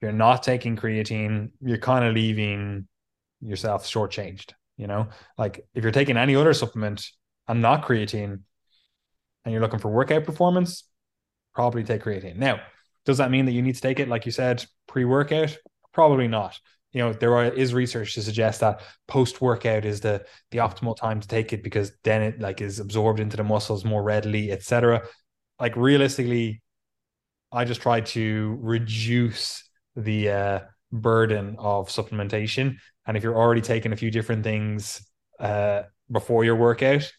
[0.00, 2.86] you're not taking creatine, you're kind of leaving
[3.40, 4.52] yourself shortchanged.
[4.76, 7.06] You know, like if you're taking any other supplement
[7.46, 8.40] and not creatine,
[9.44, 10.84] and you're looking for workout performance,
[11.54, 12.36] probably take creatine.
[12.36, 12.60] Now,
[13.04, 15.56] does that mean that you need to take it, like you said, pre-workout?
[15.92, 16.58] Probably not.
[16.92, 21.20] You know, there are, is research to suggest that post-workout is the the optimal time
[21.20, 25.02] to take it because then it like is absorbed into the muscles more readily, etc.
[25.60, 26.62] Like realistically,
[27.52, 30.60] I just try to reduce the uh,
[30.92, 32.76] burden of supplementation.
[33.06, 35.04] And if you're already taking a few different things
[35.38, 37.10] uh, before your workout,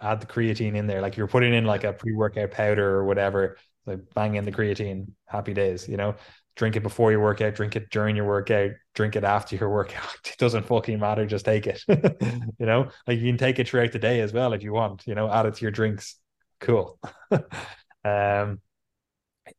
[0.00, 1.00] add the creatine in there.
[1.00, 5.08] Like you're putting in like a pre-workout powder or whatever, like bang in the creatine,
[5.26, 6.14] happy days, you know.
[6.56, 10.18] Drink it before your workout, drink it during your workout, drink it after your workout.
[10.26, 11.82] It doesn't fucking matter, just take it.
[11.88, 15.06] you know, like you can take it throughout the day as well if you want,
[15.06, 16.16] you know, add it to your drinks.
[16.60, 16.98] Cool.
[18.04, 18.60] um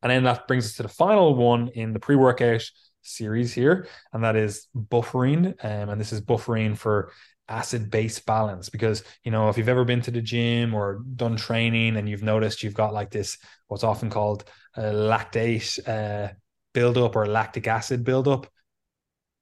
[0.01, 2.63] and then that brings us to the final one in the pre-workout
[3.01, 5.47] series here, and that is buffering.
[5.63, 7.11] Um, and this is buffering for
[7.51, 11.35] acid base balance because you know if you've ever been to the gym or done
[11.35, 13.37] training and you've noticed you've got like this
[13.67, 14.45] what's often called
[14.77, 16.31] lactate uh,
[16.73, 18.47] buildup or lactic acid buildup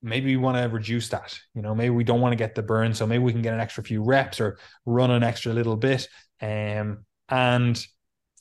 [0.01, 2.63] maybe we want to reduce that you know maybe we don't want to get the
[2.63, 5.75] burn so maybe we can get an extra few reps or run an extra little
[5.75, 6.07] bit
[6.41, 7.85] um, and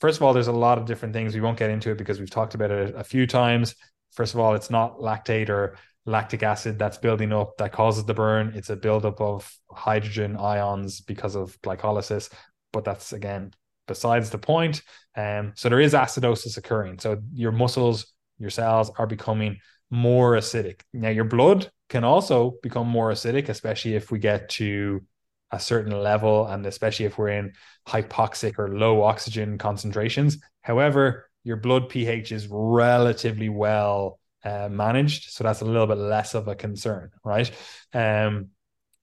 [0.00, 2.18] first of all there's a lot of different things we won't get into it because
[2.18, 3.74] we've talked about it a few times.
[4.12, 5.76] First of all it's not lactate or
[6.08, 8.52] lactic acid that's building up that causes the burn.
[8.54, 12.30] It's a buildup of hydrogen ions because of glycolysis,
[12.72, 13.52] but that's again
[13.86, 14.82] besides the point.
[15.16, 16.98] Um, so there is acidosis occurring.
[16.98, 19.58] So your muscles, your cells are becoming
[19.90, 20.80] more acidic.
[20.92, 25.02] Now your blood can also become more acidic, especially if we get to
[25.50, 27.52] a certain level and especially if we're in
[27.86, 30.38] hypoxic or low oxygen concentrations.
[30.62, 35.30] However, your blood pH is relatively well uh, managed.
[35.30, 37.50] So that's a little bit less of a concern, right?
[37.92, 38.48] Um,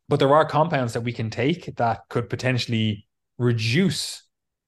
[0.07, 4.23] but there are compounds that we can take that could potentially reduce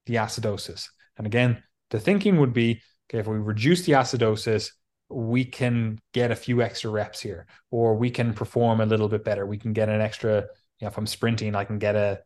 [0.06, 0.88] the acidosis.
[1.18, 4.72] And again, the thinking would be okay, if we reduce the acidosis,
[5.10, 9.24] we can get a few extra reps here, or we can perform a little bit
[9.24, 9.46] better.
[9.46, 10.42] We can get an extra,
[10.80, 12.20] you know, if I'm sprinting, I can get a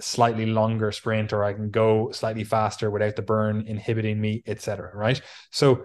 [0.00, 4.94] slightly longer sprint, or I can go slightly faster without the burn inhibiting me, etc.
[4.94, 5.20] Right.
[5.50, 5.84] So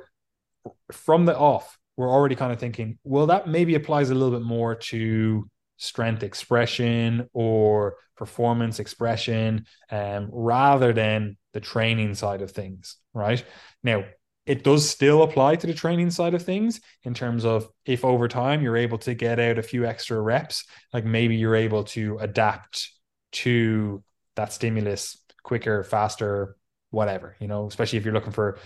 [0.92, 4.46] from the off, we're already kind of thinking, well, that maybe applies a little bit
[4.46, 12.98] more to strength expression or performance expression um, rather than the training side of things,
[13.14, 13.44] right?
[13.84, 14.06] Now,
[14.46, 18.28] it does still apply to the training side of things in terms of if over
[18.28, 22.18] time you're able to get out a few extra reps, like maybe you're able to
[22.20, 22.90] adapt
[23.32, 24.04] to
[24.36, 26.58] that stimulus quicker, faster,
[26.90, 28.58] whatever, you know, especially if you're looking for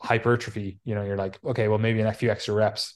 [0.00, 2.94] hypertrophy, you know, you're like, okay, well, maybe in a few extra reps,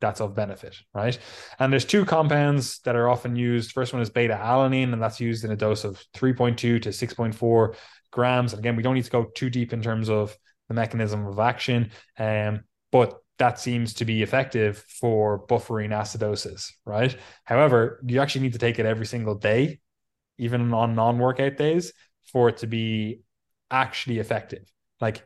[0.00, 1.18] that's of benefit, right?
[1.58, 3.72] And there's two compounds that are often used.
[3.72, 7.74] First one is beta alanine, and that's used in a dose of 3.2 to 6.4
[8.12, 8.52] grams.
[8.52, 10.36] And again, we don't need to go too deep in terms of
[10.68, 12.60] the mechanism of action, um,
[12.92, 17.16] but that seems to be effective for buffering acidosis, right?
[17.44, 19.80] However, you actually need to take it every single day,
[20.38, 21.92] even on non-workout days,
[22.32, 23.20] for it to be
[23.70, 24.70] actually effective.
[25.00, 25.24] Like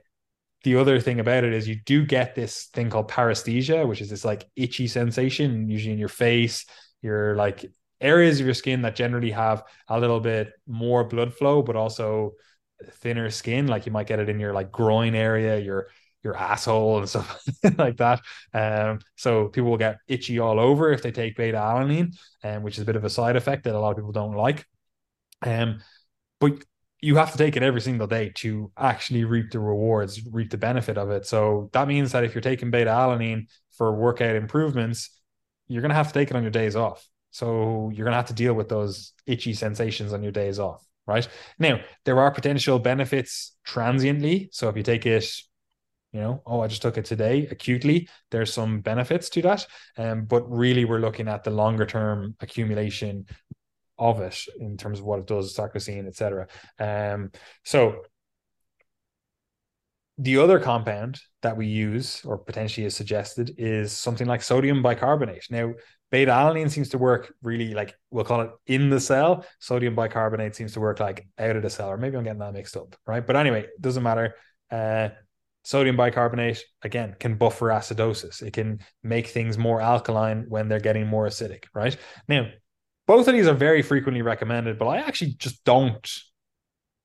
[0.65, 4.11] the other thing about it is you do get this thing called paresthesia, which is
[4.11, 6.65] this like itchy sensation, usually in your face,
[7.03, 7.65] your like
[8.01, 12.33] areas of your skin that generally have a little bit more blood flow, but also
[12.95, 13.67] thinner skin.
[13.67, 15.89] Like you might get it in your like groin area, your
[16.23, 17.43] your asshole and stuff
[17.79, 18.21] like that.
[18.55, 22.77] Um, so people will get itchy all over if they take beta alanine, um, which
[22.77, 24.65] is a bit of a side effect that a lot of people don't like.
[25.45, 25.81] Um,
[26.39, 26.65] but
[27.03, 30.57] you have to take it every single day to actually reap the rewards, reap the
[30.57, 31.27] benefit of it.
[31.27, 35.11] So that means that if you're taking beta alanine for workout improvements,
[35.67, 37.07] you're going to have to take it on your days off.
[37.33, 40.87] So you're going to have to deal with those itchy sensations on your days off,
[41.07, 41.27] right?
[41.59, 44.49] Now, there are potential benefits transiently.
[44.53, 45.27] So if you take it,
[46.13, 49.67] you know, oh, I just took it today acutely, there's some benefits to that.
[49.99, 53.27] Um, but really, we're looking at the longer term accumulation
[54.03, 56.49] of it in terms of what it does, sarcosine, etc.
[56.79, 57.31] Um,
[57.65, 58.03] so
[60.19, 65.47] the other compound that we use or potentially is suggested is something like sodium bicarbonate.
[65.51, 65.73] Now,
[66.11, 69.47] beta alanine seems to work really like we'll call it in the cell.
[69.59, 72.53] Sodium bicarbonate seems to work like out of the cell, or maybe I'm getting that
[72.53, 73.27] mixed up, right?
[73.27, 74.35] But anyway, it doesn't matter.
[74.71, 75.09] Uh,
[75.65, 78.43] sodium bicarbonate again can buffer acidosis.
[78.43, 81.97] It can make things more alkaline when they're getting more acidic, right?
[82.29, 82.49] Now,
[83.07, 86.09] both of these are very frequently recommended, but I actually just don't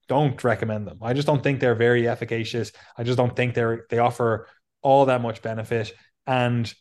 [0.07, 0.99] don't recommend them.
[1.01, 2.71] I just don't think they're very efficacious.
[2.97, 4.47] I just don't think they're they offer
[4.81, 5.93] all that much benefit.
[6.25, 6.71] And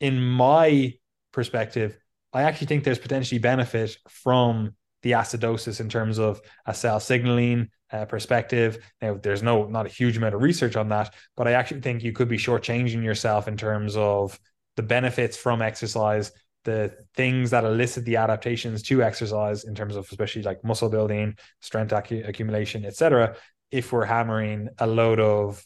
[0.00, 0.94] in my
[1.32, 1.96] perspective,
[2.32, 7.68] I actually think there's potentially benefit from the acidosis in terms of a cell signaling
[7.92, 8.78] uh, perspective.
[9.00, 12.02] Now, there's no not a huge amount of research on that, but I actually think
[12.02, 14.38] you could be shortchanging yourself in terms of
[14.76, 16.32] the benefits from exercise
[16.66, 21.34] the things that elicit the adaptations to exercise in terms of especially like muscle building
[21.60, 23.34] strength accu- accumulation etc
[23.70, 25.64] if we're hammering a load of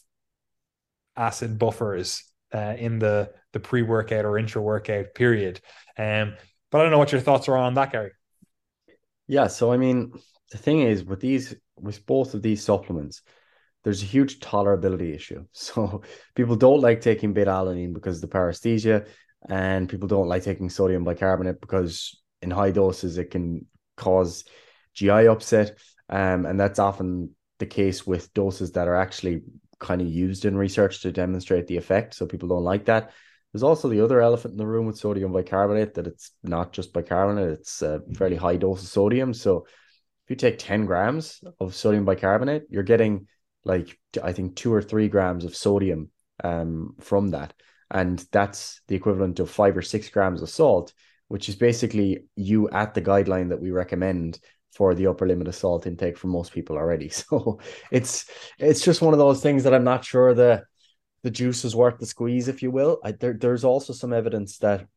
[1.17, 2.23] acid buffers
[2.53, 5.59] uh, in the the pre-workout or intra-workout period.
[5.97, 6.35] Um
[6.69, 8.11] but i don't know what your thoughts are on that gary.
[9.27, 10.13] Yeah so i mean
[10.51, 13.23] the thing is with these with both of these supplements
[13.83, 15.43] there's a huge tolerability issue.
[15.53, 16.01] So
[16.35, 19.07] people don't like taking beta alanine because of the paresthesia
[19.49, 23.65] and people don't like taking sodium bicarbonate because in high doses it can
[23.97, 24.45] cause
[24.93, 25.77] GI upset.
[26.09, 29.41] Um, and that's often the case with doses that are actually
[29.79, 32.13] kind of used in research to demonstrate the effect.
[32.13, 33.11] So people don't like that.
[33.51, 36.93] There's also the other elephant in the room with sodium bicarbonate that it's not just
[36.93, 39.33] bicarbonate, it's a fairly high dose of sodium.
[39.33, 39.65] So
[40.25, 43.27] if you take 10 grams of sodium bicarbonate, you're getting
[43.65, 46.11] like, I think, two or three grams of sodium
[46.43, 47.53] um, from that
[47.91, 50.93] and that's the equivalent of five or six grams of salt,
[51.27, 54.39] which is basically you at the guideline that we recommend
[54.73, 57.09] for the upper limit of salt intake for most people already.
[57.09, 57.59] So
[57.91, 58.25] it's
[58.57, 60.63] it's just one of those things that I'm not sure the
[61.23, 62.99] the juice is worth the squeeze, if you will.
[63.03, 64.87] I, there, there's also some evidence that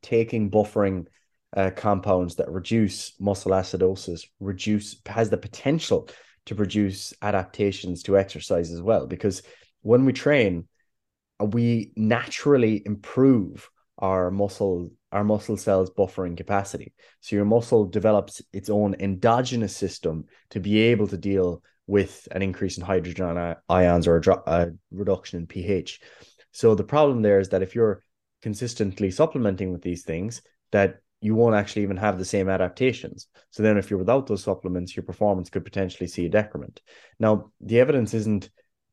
[0.00, 1.06] taking buffering
[1.54, 6.08] uh, compounds that reduce muscle acidosis reduce has the potential
[6.46, 9.06] to produce adaptations to exercise as well.
[9.06, 9.42] Because
[9.82, 10.68] when we train,
[11.40, 16.92] Uh, we naturally improve our muscle our muscle cells buffering capacity.
[17.20, 22.42] So your muscle develops its own endogenous system to be able to deal with an
[22.42, 26.00] increase in hydrogen ions or a, a reduction in ph.
[26.52, 28.04] So the problem there is that if you're
[28.40, 33.26] consistently supplementing with these things that you won't actually even have the same adaptations.
[33.50, 36.80] So then if you're without those supplements your performance could potentially see a decrement.
[37.18, 38.48] Now the evidence isn't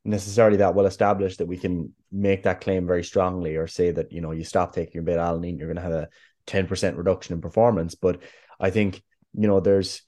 [0.08, 4.10] necessarily that well established that we can make that claim very strongly or say that
[4.10, 6.08] you know you stop taking your beta alanine you're going to have a
[6.46, 7.94] 10% reduction in performance.
[7.94, 8.22] But
[8.58, 9.02] i think
[9.34, 10.02] you know there's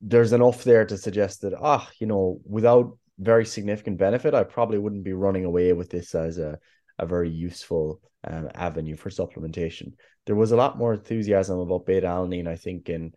[0.00, 4.78] there's enough there to suggest that ah you know without very significant benefit i probably
[4.78, 6.58] wouldn't be running away with this as a,
[6.98, 9.92] a very useful um, avenue for supplementation.
[10.26, 13.12] There was a lot more enthusiasm about beta alanine i think in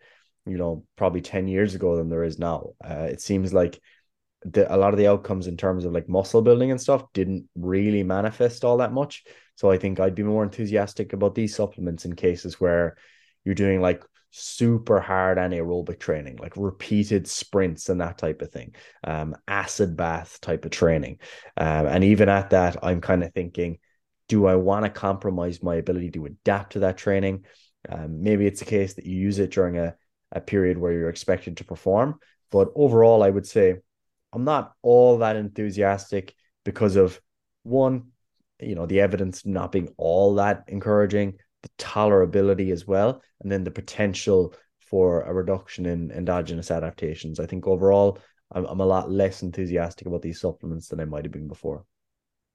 [0.46, 2.70] you know probably 10 years ago than there is now.
[2.84, 3.80] Uh, it seems like
[4.52, 7.48] the, a lot of the outcomes in terms of like muscle building and stuff didn't
[7.56, 9.24] really manifest all that much.
[9.56, 12.98] So I think I'd be more enthusiastic about these supplements in cases where
[13.44, 18.76] you're doing like super hard anaerobic training, like repeated sprints and that type of thing,
[19.04, 21.20] um, acid bath type of training.
[21.56, 23.80] Um, and even at that, I'm kind of thinking,
[24.28, 27.46] do I want to compromise my ability to adapt to that training?
[27.90, 29.96] Um, maybe it's a case that you use it during a,
[30.32, 32.20] a period where you're expected to perform.
[32.52, 33.78] But overall, I would say
[34.34, 36.34] I'm not all that enthusiastic
[36.66, 37.20] because of
[37.64, 38.12] one,
[38.60, 43.64] you know, the evidence not being all that encouraging, the tolerability as well, and then
[43.64, 47.40] the potential for a reduction in endogenous adaptations.
[47.40, 48.20] I think overall,
[48.52, 51.86] I'm, I'm a lot less enthusiastic about these supplements than I might have been before.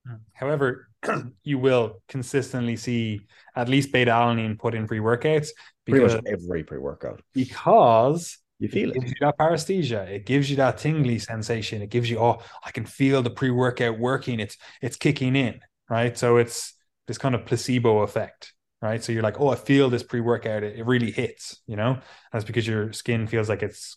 [0.06, 0.16] Hmm.
[0.32, 0.88] However,
[1.42, 3.20] you will consistently see
[3.54, 5.48] at least beta alanine put in pre workouts.
[5.86, 7.22] Pretty much every pre workout.
[7.34, 8.96] Because you feel it.
[8.96, 9.00] it.
[9.00, 10.08] gives you that paresthesia.
[10.08, 11.82] It gives you that tingly sensation.
[11.82, 14.38] It gives you, oh, I can feel the pre-workout working.
[14.38, 15.60] It's it's kicking in,
[15.90, 16.16] right?
[16.16, 16.74] So it's
[17.08, 19.02] this kind of placebo effect, right?
[19.02, 20.62] So you're like, oh, I feel this pre-workout.
[20.62, 21.98] It, it really hits, you know.
[22.32, 23.96] That's because your skin feels like it's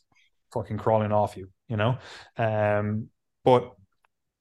[0.52, 2.00] fucking crawling off you, you know.
[2.36, 3.10] Um,
[3.44, 3.72] but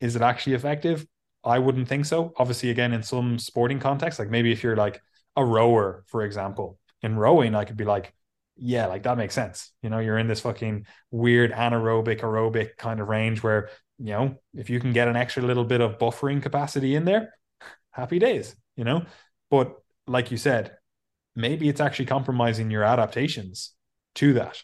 [0.00, 1.06] is it actually effective?
[1.44, 2.32] I wouldn't think so.
[2.38, 5.02] Obviously, again, in some sporting context, like maybe if you're like
[5.36, 8.14] a rower, for example, in rowing, I could be like,
[8.56, 9.72] yeah, like that makes sense.
[9.82, 14.36] You know, you're in this fucking weird anaerobic aerobic kind of range where, you know,
[14.54, 17.34] if you can get an extra little bit of buffering capacity in there,
[17.90, 19.04] happy days, you know.
[19.50, 19.74] But
[20.06, 20.76] like you said,
[21.34, 23.72] maybe it's actually compromising your adaptations
[24.16, 24.62] to that.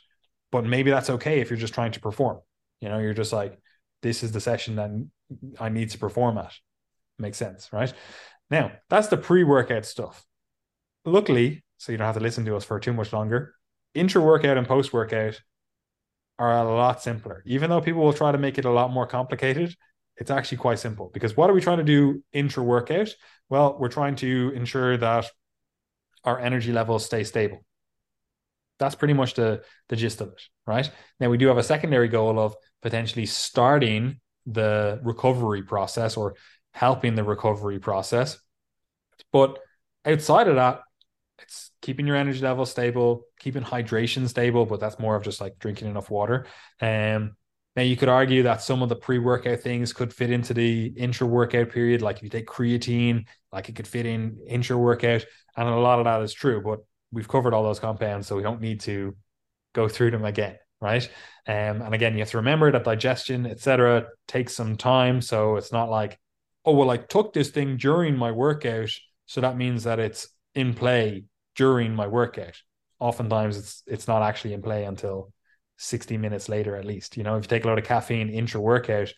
[0.53, 2.41] But maybe that's okay if you're just trying to perform.
[2.80, 3.59] You know, you're just like,
[4.03, 4.91] this is the session that
[5.61, 6.53] I need to perform at.
[7.18, 7.93] Makes sense, right?
[8.51, 10.24] Now, that's the pre workout stuff.
[11.05, 13.55] Luckily, so you don't have to listen to us for too much longer
[13.95, 15.41] intra workout and post workout
[16.38, 17.43] are a lot simpler.
[17.47, 19.74] Even though people will try to make it a lot more complicated,
[20.16, 23.09] it's actually quite simple because what are we trying to do intra workout?
[23.49, 25.26] Well, we're trying to ensure that
[26.24, 27.64] our energy levels stay stable.
[28.78, 30.91] That's pretty much the, the gist of it, right?
[31.18, 36.34] Now, we do have a secondary goal of potentially starting the recovery process or
[36.72, 38.38] helping the recovery process.
[39.32, 39.59] But
[40.05, 40.80] outside of that,
[41.43, 45.59] it's keeping your energy level stable, keeping hydration stable, but that's more of just like
[45.59, 46.47] drinking enough water.
[46.80, 47.36] Um,
[47.76, 51.70] now you could argue that some of the pre-workout things could fit into the intra-workout
[51.70, 52.03] period.
[52.03, 55.24] Like if you take creatine, like it could fit in intra-workout,
[55.57, 56.61] and a lot of that is true.
[56.62, 56.80] But
[57.12, 59.16] we've covered all those compounds, so we don't need to
[59.72, 61.09] go through them again, right?
[61.47, 65.20] Um, and again, you have to remember that digestion, etc., takes some time.
[65.22, 66.18] So it's not like,
[66.64, 68.91] oh well, I took this thing during my workout,
[69.26, 71.24] so that means that it's in play
[71.61, 72.57] during my workout.
[73.01, 75.31] Oftentimes it's it's not actually in play until
[75.77, 77.19] 60 minutes later at least.
[77.19, 79.13] You know, if you take a lot of caffeine intra workout,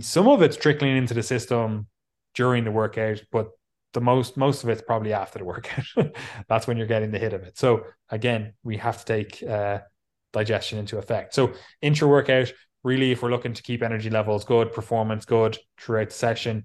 [0.00, 1.86] some of it's trickling into the system
[2.34, 3.48] during the workout, but
[3.92, 5.84] the most most of it's probably after the workout.
[6.48, 7.58] That's when you're getting the hit of it.
[7.58, 9.80] So again, we have to take uh,
[10.32, 11.34] digestion into effect.
[11.34, 11.52] So
[11.82, 12.50] intra workout,
[12.82, 16.64] really, if we're looking to keep energy levels good, performance good throughout the session,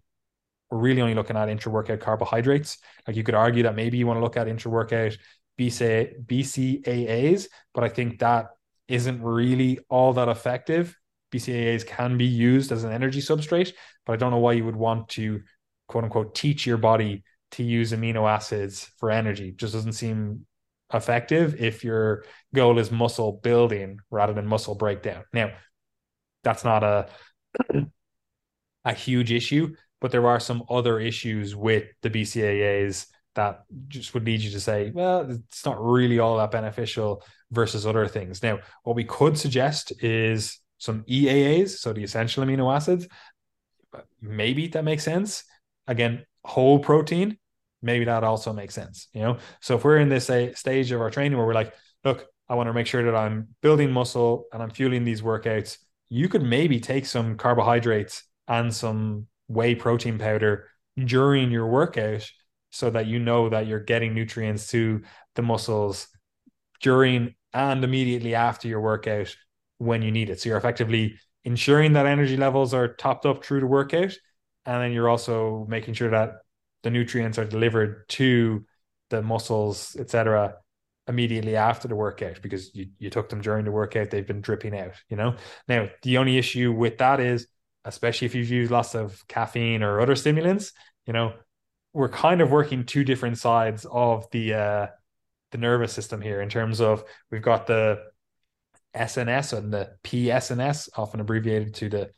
[0.74, 2.80] we're really only looking at intra workout carbohydrates.
[3.08, 5.16] Like you could argue that maybe you want to look at intra workout
[5.60, 8.48] BCA, BCAAs, but I think that
[8.88, 10.98] isn't really all that effective.
[11.32, 13.74] BCAAs can be used as an energy substrate,
[14.06, 15.42] but I don't know why you would want to
[15.88, 19.50] quote unquote teach your body to use amino acids for energy.
[19.50, 20.48] It just doesn't seem
[20.92, 22.24] effective if your
[22.54, 25.24] goal is muscle building rather than muscle breakdown.
[25.34, 25.52] Now,
[26.44, 27.10] that's not a
[28.86, 34.26] a huge issue, but there are some other issues with the BCAAs that just would
[34.26, 38.44] lead you to say, well, it's not really all that beneficial versus other things.
[38.44, 43.08] Now, what we could suggest is some EAAs, so the essential amino acids.
[44.20, 45.46] Maybe that makes sense.
[45.88, 47.38] Again, whole protein,
[47.82, 49.08] maybe that also makes sense.
[49.14, 51.74] You know, so if we're in this uh, stage of our training where we're like,
[52.04, 55.78] look, I want to make sure that I'm building muscle and I'm fueling these workouts,
[56.10, 62.30] you could maybe take some carbohydrates and some whey protein powder during your workout
[62.70, 65.02] so that you know that you're getting nutrients to
[65.36, 66.08] the muscles
[66.82, 69.36] during and immediately after your workout
[69.78, 70.42] when you need it.
[70.42, 74.14] So you're effectively ensuring that energy levels are topped up through the workout.
[74.66, 76.36] And then you're also making sure that
[76.84, 78.66] the nutrients are delivered to
[79.10, 80.56] the muscles, etc.,
[81.08, 84.78] immediately after the workout because you, you took them during the workout, they've been dripping
[84.78, 85.36] out, you know.
[85.68, 87.48] Now, the only issue with that is,
[87.86, 90.72] especially if you've used lots of caffeine or other stimulants,
[91.06, 91.34] you know,
[91.94, 94.88] we're kind of working two different sides of the uh
[95.52, 98.00] the nervous system here in terms of we've got the
[98.96, 102.12] SNS and the PSNS, often abbreviated to the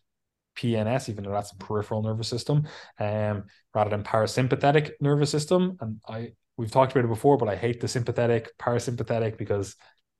[0.58, 2.68] PNS, even though that's a peripheral nervous system,
[3.00, 3.44] um,
[3.74, 5.78] rather than parasympathetic nervous system.
[5.82, 9.76] And I we've talked about it before, but I hate the sympathetic, parasympathetic because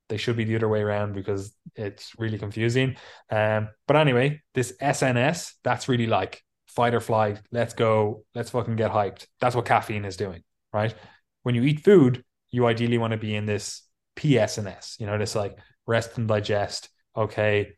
[0.10, 2.96] they should be the other way around because it's really confusing.
[3.30, 7.42] Um, but anyway, this SNS, that's really like fight or flight.
[7.52, 8.24] Let's go.
[8.36, 9.26] Let's fucking get hyped.
[9.40, 10.94] That's what caffeine is doing, right?
[11.44, 13.82] When you eat food, you ideally want to be in this
[14.16, 15.58] PSNS, you know, this like
[15.88, 16.90] rest and digest.
[17.18, 17.74] Okay,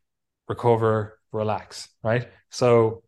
[0.48, 2.28] recover, relax, right?
[2.50, 3.04] So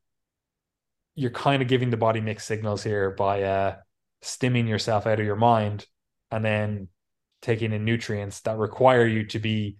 [1.16, 3.76] you're kind of giving the body mixed signals here by uh,
[4.24, 5.86] stimming yourself out of your mind
[6.32, 6.88] and then
[7.41, 9.78] taking in nutrients that require you to be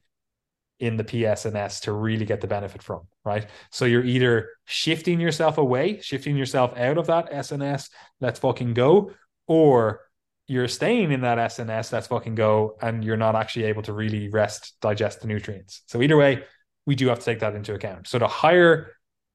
[0.80, 3.48] in the PSNS to really get the benefit from, right?
[3.69, 7.90] So you're either shifting yourself away, shifting yourself out of that SNS,
[8.22, 9.11] let's fucking go,
[9.45, 10.02] or
[10.48, 14.30] you're staying in that SNS, let's fucking go, and you're not actually able to really
[14.30, 15.84] rest, digest the nutrients.
[15.88, 16.44] So either way,
[16.86, 18.07] we do have to take that into account.
[18.07, 18.94] So the higher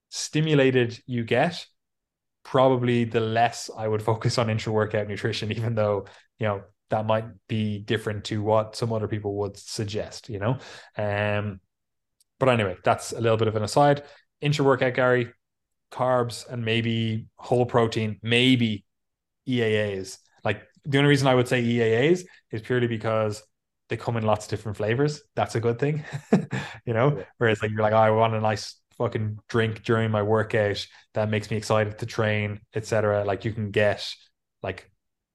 [0.08, 1.66] stimulated you get,
[2.42, 6.06] probably the less I would focus on intra workout nutrition, even though,
[6.38, 6.62] you know,
[6.94, 10.58] that might be different to what some other people would suggest, you know?
[10.96, 11.60] Um,
[12.38, 14.04] but anyway, that's a little bit of an aside.
[14.40, 15.32] Intra workout, Gary,
[15.90, 18.84] carbs and maybe whole protein, maybe
[19.48, 20.18] EAAs.
[20.44, 23.42] Like the only reason I would say EAAs is purely because
[23.88, 25.20] they come in lots of different flavors.
[25.34, 26.04] That's a good thing,
[26.86, 27.24] you know.
[27.38, 31.28] Whereas like you're like, oh, I want a nice fucking drink during my workout that
[31.28, 33.24] makes me excited to train, etc.
[33.24, 34.08] Like you can get
[34.62, 34.88] like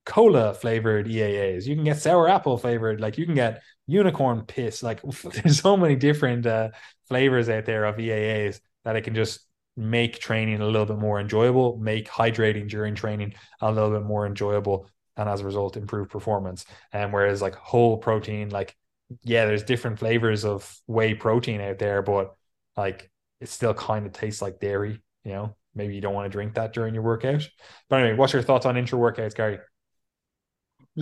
[0.04, 4.82] cola flavored EAAs, you can get sour apple flavored, like you can get unicorn piss.
[4.82, 6.70] Like there's so many different uh,
[7.08, 9.40] flavors out there of EAAs that it can just
[9.76, 14.26] make training a little bit more enjoyable, make hydrating during training a little bit more
[14.26, 16.64] enjoyable, and as a result, improve performance.
[16.92, 18.76] And whereas like whole protein, like
[19.22, 22.34] yeah, there's different flavors of whey protein out there, but
[22.76, 23.10] like
[23.40, 25.00] it still kind of tastes like dairy.
[25.24, 27.48] You know, maybe you don't want to drink that during your workout.
[27.88, 29.58] But anyway, what's your thoughts on intra workouts, Gary?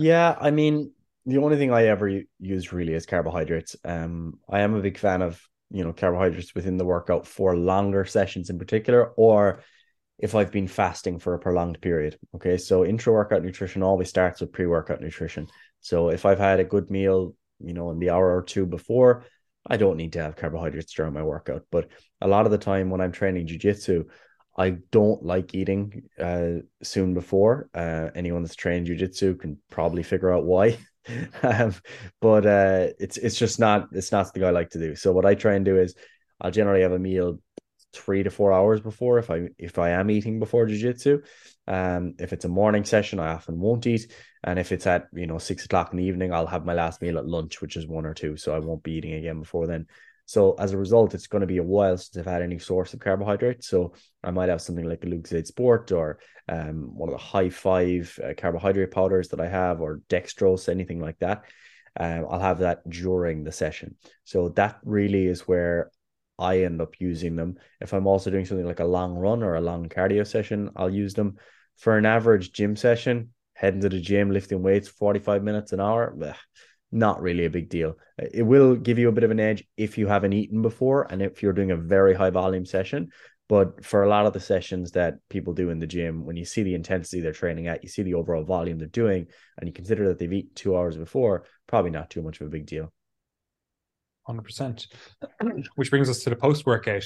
[0.01, 0.93] Yeah, I mean,
[1.25, 3.75] the only thing I ever use really is carbohydrates.
[3.83, 8.05] Um, I am a big fan of you know carbohydrates within the workout for longer
[8.05, 9.61] sessions in particular, or
[10.17, 12.17] if I've been fasting for a prolonged period.
[12.33, 15.47] Okay, so intra workout nutrition always starts with pre workout nutrition.
[15.81, 19.25] So if I've had a good meal, you know, in the hour or two before,
[19.67, 21.65] I don't need to have carbohydrates during my workout.
[21.71, 21.89] But
[22.21, 24.05] a lot of the time when I'm training jujitsu,
[24.59, 27.69] I don't like eating uh, soon before.
[27.73, 30.77] Uh, anyone that's trained jujitsu can probably figure out why.
[31.43, 31.73] um,
[32.19, 34.95] but uh, it's it's just not it's not something I like to do.
[34.97, 35.95] So what I try and do is
[36.41, 37.39] I'll generally have a meal
[37.93, 41.23] three to four hours before if I if I am eating before jujitsu.
[41.65, 44.11] Um, if it's a morning session, I often won't eat.
[44.43, 47.01] And if it's at you know six o'clock in the evening, I'll have my last
[47.01, 48.35] meal at lunch, which is one or two.
[48.35, 49.87] So I won't be eating again before then.
[50.29, 52.93] So as a result, it's going to be a while since I've had any source
[52.93, 53.63] of carbohydrate.
[53.63, 53.93] So
[54.23, 58.15] I might have something like a Lucozade Sport or um, one of the high five
[58.23, 61.45] uh, carbohydrate powders that I have, or dextrose, anything like that.
[61.99, 63.95] Um, I'll have that during the session.
[64.23, 65.89] So that really is where
[66.37, 67.55] I end up using them.
[67.81, 70.93] If I'm also doing something like a long run or a long cardio session, I'll
[70.93, 71.37] use them.
[71.77, 76.13] For an average gym session, heading to the gym, lifting weights 45 minutes an hour,
[76.91, 77.97] not really a big deal.
[78.17, 81.21] It will give you a bit of an edge if you haven't eaten before and
[81.21, 83.09] if you're doing a very high volume session.
[83.47, 86.45] But for a lot of the sessions that people do in the gym, when you
[86.45, 89.25] see the intensity they're training at, you see the overall volume they're doing,
[89.57, 92.51] and you consider that they've eaten two hours before, probably not too much of a
[92.51, 92.93] big deal.
[94.27, 94.85] 100%.
[95.75, 97.05] Which brings us to the post workout.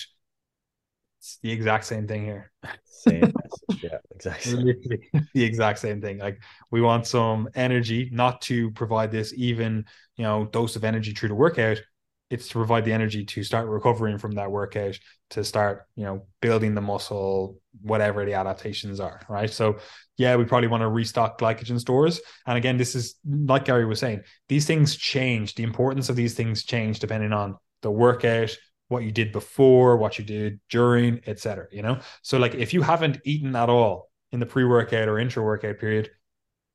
[1.24, 2.52] It's the exact same thing here.
[2.84, 3.82] Same message.
[3.82, 5.10] Yeah, exactly.
[5.34, 6.18] the exact same thing.
[6.18, 9.86] Like we want some energy, not to provide this even,
[10.18, 11.82] you know, dose of energy through the workout.
[12.30, 16.28] It's to provide the energy to start recovering from that workout, to start, you know,
[16.42, 19.22] building the muscle, whatever the adaptations are.
[19.30, 19.50] Right.
[19.50, 19.78] So
[20.18, 22.20] yeah, we probably want to restock glycogen stores.
[22.46, 25.56] And again, this is like Gary was saying, these things change.
[25.56, 28.54] The importance of these things change depending on the workout,
[28.94, 31.68] what you did before, what you did during, etc.
[31.72, 35.80] You know, so like if you haven't eaten at all in the pre-workout or intra-workout
[35.80, 36.10] period,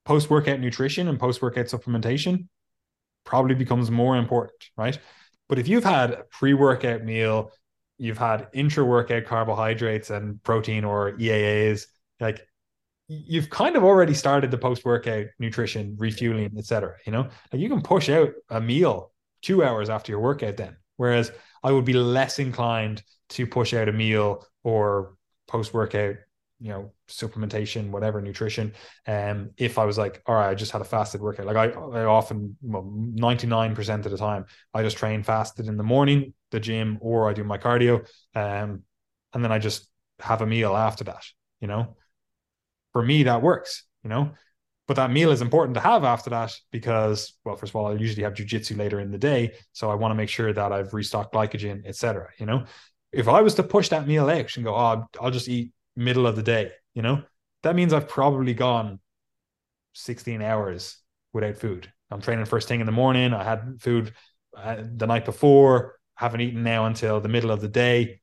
[0.05, 2.49] post-workout nutrition and post-workout supplementation
[3.25, 4.99] probably becomes more important, right?
[5.49, 7.53] But if you've had a pre-workout meal,
[7.99, 11.87] you've had intra workout carbohydrates and protein or EAAs,
[12.21, 12.47] like
[13.09, 16.95] you've kind of already started the post workout nutrition, refueling, etc.
[17.07, 19.13] You know, like you can push out a meal
[19.43, 20.77] two hours after your workout then.
[20.97, 21.33] Whereas
[21.63, 25.15] I would be less inclined to push out a meal or
[25.47, 26.17] post workout,
[26.61, 28.73] you know, supplementation, whatever nutrition.
[29.07, 31.47] Um, if I was like, all right, I just had a fasted workout.
[31.47, 35.83] Like I, I often, nine percent of the time, I just train fasted in the
[35.83, 38.83] morning, the gym, or I do my cardio, um,
[39.33, 39.89] and then I just
[40.21, 41.25] have a meal after that.
[41.61, 41.97] You know,
[42.93, 43.85] for me that works.
[44.05, 44.31] You know,
[44.89, 47.93] but that meal is important to have after that because, well, first of all, I
[47.93, 50.95] usually have jujitsu later in the day, so I want to make sure that I've
[50.95, 52.31] restocked glycogen, etc.
[52.39, 52.65] You know,
[53.13, 56.27] if I was to push that meal out and go, oh, I'll just eat middle
[56.27, 57.23] of the day, you know,
[57.65, 58.99] that means I've probably gone
[59.93, 60.97] 16 hours
[61.35, 61.93] without food.
[62.11, 63.35] I'm training first thing in the morning.
[63.35, 64.15] I had food
[64.57, 65.97] uh, the night before.
[66.15, 68.21] Haven't eaten now until the middle of the day.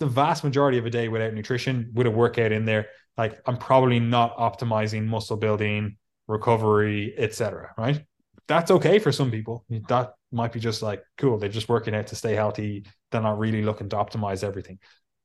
[0.00, 3.56] The vast majority of a day without nutrition, with a workout in there, like I'm
[3.56, 5.96] probably not optimizing muscle building,
[6.26, 7.72] recovery, etc.
[7.78, 8.04] Right?
[8.46, 9.64] That's okay for some people.
[9.88, 11.38] That might be just like cool.
[11.38, 12.86] They're just working out to stay healthy.
[13.10, 14.78] They're not really looking to optimize everything.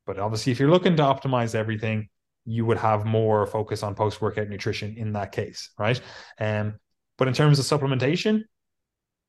[0.06, 2.10] But obviously, if you're looking to optimize everything,
[2.46, 6.00] you would have more focus on post workout nutrition in that case, right?
[6.40, 6.76] Um,
[7.18, 8.44] but in terms of supplementation,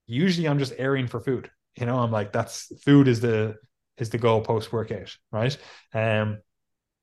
[0.07, 1.51] usually I'm just airing for food.
[1.77, 3.57] You know, I'm like that's food is the
[3.99, 5.57] is the goal post workout, right?
[5.93, 6.39] Um,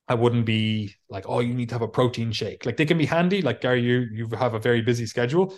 [0.08, 2.66] I wouldn't be like, oh, you need to have a protein shake.
[2.66, 3.42] Like they can be handy.
[3.42, 5.54] Like Gary, you you have a very busy schedule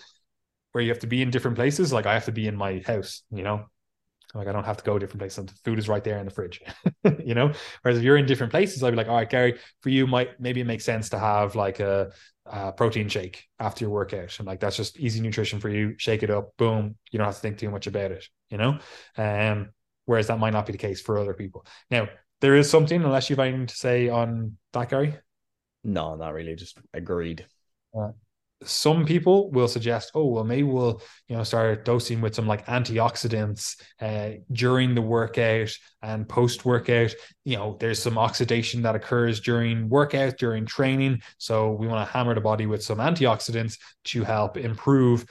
[0.71, 1.93] where you have to be in different places.
[1.93, 3.65] Like I have to be in my house, you know.
[4.35, 5.45] Like I don't have to go different places.
[5.45, 6.61] The food is right there in the fridge,
[7.26, 7.51] you know.
[7.81, 10.39] Whereas if you're in different places, I'd be like, all right, Gary, for you, might
[10.39, 12.11] maybe it makes sense to have like a,
[12.45, 15.95] a protein shake after your workout, and like that's just easy nutrition for you.
[15.97, 16.95] Shake it up, boom.
[17.11, 18.77] You don't have to think too much about it, you know.
[19.17, 19.69] Um,
[20.05, 21.65] whereas that might not be the case for other people.
[21.89, 22.07] Now,
[22.41, 25.15] there is something, unless you've anything to say on that, Gary.
[25.83, 26.55] No, not really.
[26.55, 27.45] Just agreed.
[27.97, 28.11] Uh,
[28.63, 32.65] some people will suggest, oh, well, maybe we'll, you know, start dosing with some like
[32.65, 35.69] antioxidants uh, during the workout
[36.01, 37.13] and post workout.
[37.45, 41.21] You know, there's some oxidation that occurs during workout, during training.
[41.37, 45.25] So we want to hammer the body with some antioxidants to help improve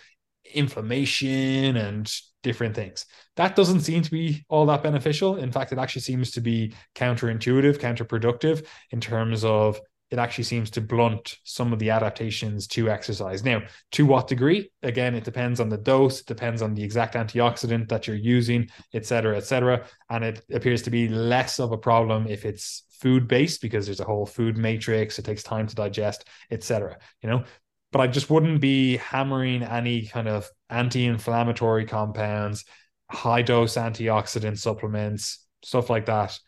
[0.54, 2.10] inflammation and
[2.42, 3.06] different things.
[3.36, 5.36] That doesn't seem to be all that beneficial.
[5.36, 10.70] In fact, it actually seems to be counterintuitive, counterproductive in terms of it actually seems
[10.70, 13.44] to blunt some of the adaptations to exercise.
[13.44, 13.62] Now,
[13.92, 14.70] to what degree?
[14.82, 18.68] Again, it depends on the dose, it depends on the exact antioxidant that you're using,
[18.94, 19.84] et cetera, et cetera.
[20.08, 24.00] And it appears to be less of a problem if it's food based because there's
[24.00, 26.96] a whole food matrix, it takes time to digest, et cetera.
[27.22, 27.44] You know,
[27.92, 32.64] but I just wouldn't be hammering any kind of anti-inflammatory compounds,
[33.10, 36.38] high dose antioxidant supplements, stuff like that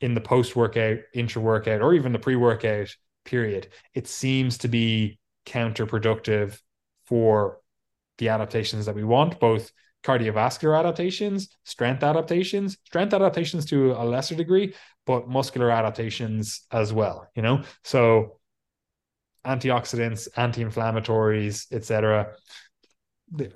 [0.00, 2.94] in the post-workout, intra-workout, or even the pre-workout
[3.24, 3.68] period.
[3.94, 6.58] It seems to be counterproductive
[7.06, 7.58] for
[8.18, 9.70] the adaptations that we want, both
[10.04, 14.74] cardiovascular adaptations, strength adaptations, strength adaptations to a lesser degree,
[15.06, 17.62] but muscular adaptations as well, you know?
[17.84, 18.38] So
[19.46, 22.34] antioxidants, anti-inflammatories, etc.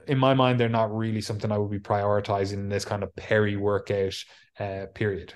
[0.07, 3.15] In my mind, they're not really something I would be prioritizing in this kind of
[3.15, 4.15] peri-workout
[4.59, 5.35] uh, period.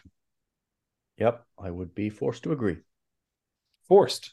[1.18, 2.78] Yep, I would be forced to agree.
[3.86, 4.32] Forced.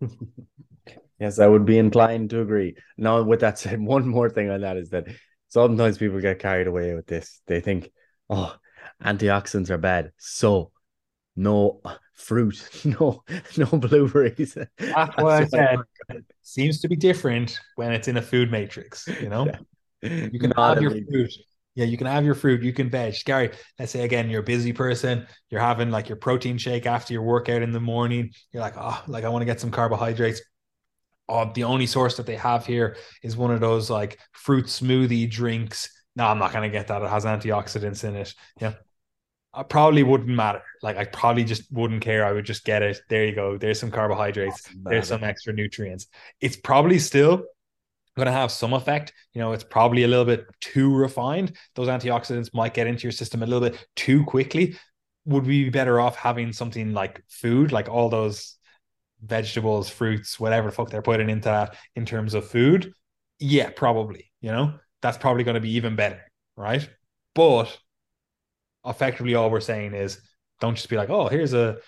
[1.20, 2.76] yes, I would be inclined to agree.
[2.96, 5.06] Now, with that said, one more thing on that is that
[5.48, 7.40] sometimes people get carried away with this.
[7.46, 7.90] They think,
[8.30, 8.56] oh,
[9.04, 10.12] antioxidants are bad.
[10.16, 10.72] So
[11.36, 11.82] no
[12.14, 13.22] fruit, no
[13.56, 14.54] no blueberries.
[14.78, 15.78] That's what I said.
[16.42, 19.46] Seems to be different when it's in a food matrix, you know?
[19.46, 19.58] Yeah.
[20.32, 21.32] You can Not have your fruit.
[21.74, 23.14] Yeah, you can have your fruit, you can veg.
[23.24, 27.14] Gary, let's say again, you're a busy person, you're having like your protein shake after
[27.14, 28.30] your workout in the morning.
[28.52, 30.42] You're like, oh, like I want to get some carbohydrates.
[31.28, 35.30] Oh, the only source that they have here is one of those like fruit smoothie
[35.30, 35.88] drinks.
[36.14, 37.00] No, I'm not gonna get that.
[37.00, 38.34] It has antioxidants in it.
[38.60, 38.74] Yeah.
[39.54, 40.62] I probably wouldn't matter.
[40.82, 42.24] Like I probably just wouldn't care.
[42.24, 43.00] I would just get it.
[43.08, 43.58] There you go.
[43.58, 44.68] There's some carbohydrates.
[44.82, 46.06] There's some extra nutrients.
[46.40, 47.44] It's probably still
[48.16, 49.12] going to have some effect.
[49.34, 51.56] You know, it's probably a little bit too refined.
[51.74, 54.76] Those antioxidants might get into your system a little bit too quickly.
[55.26, 58.56] Would we be better off having something like food, like all those
[59.22, 62.92] vegetables, fruits, whatever the fuck they're putting into that in terms of food?
[63.38, 64.30] Yeah, probably.
[64.40, 66.22] You know, that's probably going to be even better,
[66.56, 66.88] right?
[67.34, 67.78] But
[68.84, 70.20] effectively all we're saying is
[70.60, 71.78] don't just be like, oh, here's a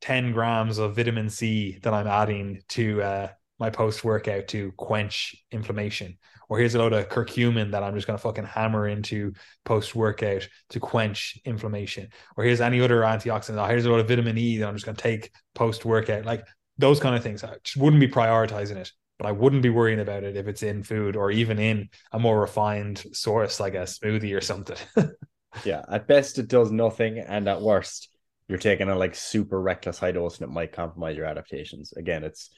[0.00, 5.36] 10 grams of vitamin C that I'm adding to uh, my post workout to quench
[5.52, 6.18] inflammation.
[6.48, 9.32] or here's a load of curcumin that I'm just going to fucking hammer into
[9.64, 13.62] post workout to quench inflammation, or here's any other antioxidant.
[13.62, 16.24] Oh, here's a lot of vitamin E that I'm just going to take post workout.
[16.24, 16.44] Like
[16.78, 17.44] those kind of things.
[17.44, 20.62] I just wouldn't be prioritizing it, but I wouldn't be worrying about it if it's
[20.62, 24.76] in food or even in a more refined source like a smoothie or something.
[25.64, 28.08] yeah, at best it does nothing, and at worst
[28.48, 31.92] you're taking a like super reckless high dose and it might compromise your adaptations.
[31.92, 32.50] Again, it's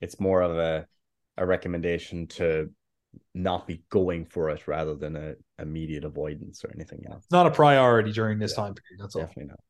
[0.00, 0.86] it's more of a
[1.36, 2.70] a recommendation to
[3.34, 7.24] not be going for it rather than a immediate avoidance or anything else.
[7.24, 9.00] It's not a priority during this yeah, time period.
[9.00, 9.48] That's definitely all.
[9.50, 9.60] not.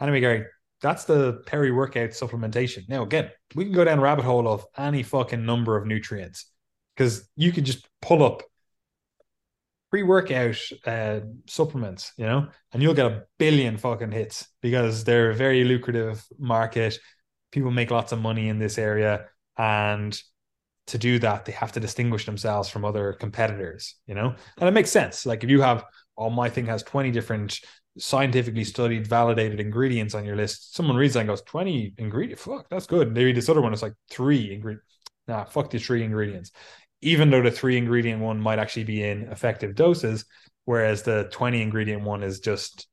[0.00, 0.46] Anyway, Gary,
[0.80, 2.88] that's the peri workout supplementation.
[2.88, 6.50] Now, again, we can go down rabbit hole of any fucking number of nutrients
[6.96, 8.42] because you can just pull up
[9.90, 10.56] pre-workout
[10.86, 15.64] uh, supplements, you know, and you'll get a billion fucking hits because they're a very
[15.64, 16.98] lucrative market.
[17.50, 19.26] People make lots of money in this area,
[19.58, 20.20] and
[20.86, 24.72] to do that, they have to distinguish themselves from other competitors, you know, and it
[24.72, 25.26] makes sense.
[25.26, 25.84] Like if you have,
[26.16, 27.60] oh, my thing has twenty different
[27.98, 30.74] scientifically studied, validated ingredients on your list.
[30.74, 32.42] Someone reads that and goes, 20 ingredients.
[32.42, 33.14] Fuck, that's good.
[33.14, 34.86] They read this other one, it's like three ingredients.
[35.26, 36.50] Nah, fuck the three ingredients
[37.02, 40.24] even though the three ingredient one might actually be in effective doses,
[40.64, 42.86] whereas the 20 ingredient one is just,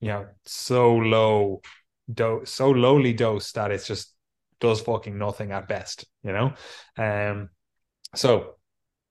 [0.00, 1.60] you know, so low
[2.12, 4.14] dose, so lowly dose that it's just
[4.60, 6.52] does fucking nothing at best, you know?
[6.96, 7.50] Um,
[8.14, 8.56] so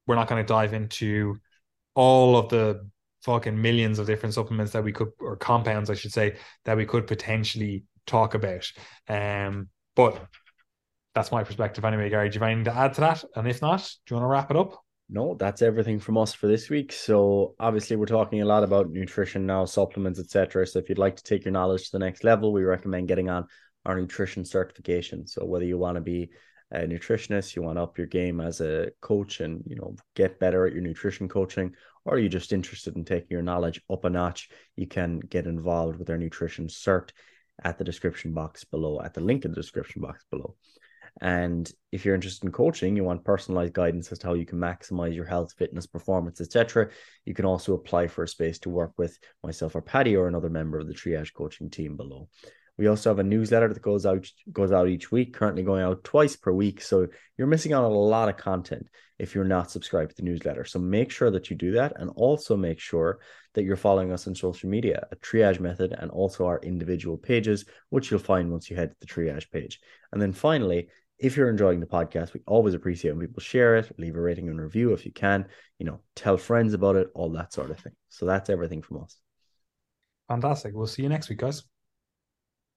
[0.05, 1.37] we're not going to dive into
[1.95, 2.87] all of the
[3.23, 6.85] fucking millions of different supplements that we could, or compounds, I should say, that we
[6.85, 8.65] could potentially talk about.
[9.07, 10.25] Um, but
[11.17, 12.29] that's my perspective anyway, Gary.
[12.29, 13.23] Do you have anything to add to that?
[13.35, 14.83] And if not, do you want to wrap it up?
[15.09, 16.91] No, that's everything from us for this week.
[16.91, 20.67] So obviously we're talking a lot about nutrition now, supplements, etc.
[20.67, 23.31] So if you'd like to take your knowledge to the next level, we recommend getting
[23.31, 23.47] on
[23.83, 25.25] our nutrition certification.
[25.25, 26.29] So whether you want to be
[26.71, 30.39] a nutritionist, you want to up your game as a coach and you know get
[30.39, 31.73] better at your nutrition coaching,
[32.05, 35.97] or you're just interested in taking your knowledge up a notch, you can get involved
[35.97, 37.09] with our nutrition cert
[37.63, 40.55] at the description box below, at the link in the description box below.
[41.21, 44.59] And if you're interested in coaching, you want personalized guidance as to how you can
[44.59, 46.89] maximize your health, fitness, performance, etc.
[47.25, 50.49] You can also apply for a space to work with myself or Paddy or another
[50.49, 52.29] member of the triage coaching team below.
[52.77, 56.03] We also have a newsletter that goes out goes out each week, currently going out
[56.03, 56.81] twice per week.
[56.81, 57.07] So
[57.37, 58.87] you're missing out on a lot of content
[59.17, 60.63] if you're not subscribed to the newsletter.
[60.63, 63.19] So make sure that you do that and also make sure
[63.55, 67.65] that you're following us on social media at Triage Method and also our individual pages,
[67.89, 69.79] which you'll find once you head to the Triage page.
[70.11, 70.89] And then finally,
[71.19, 74.49] if you're enjoying the podcast, we always appreciate when people share it, leave a rating
[74.49, 75.45] and review if you can,
[75.79, 77.93] you know, tell friends about it, all that sort of thing.
[78.09, 79.17] So that's everything from us.
[80.27, 80.73] Fantastic.
[80.75, 81.63] We'll see you next week, guys.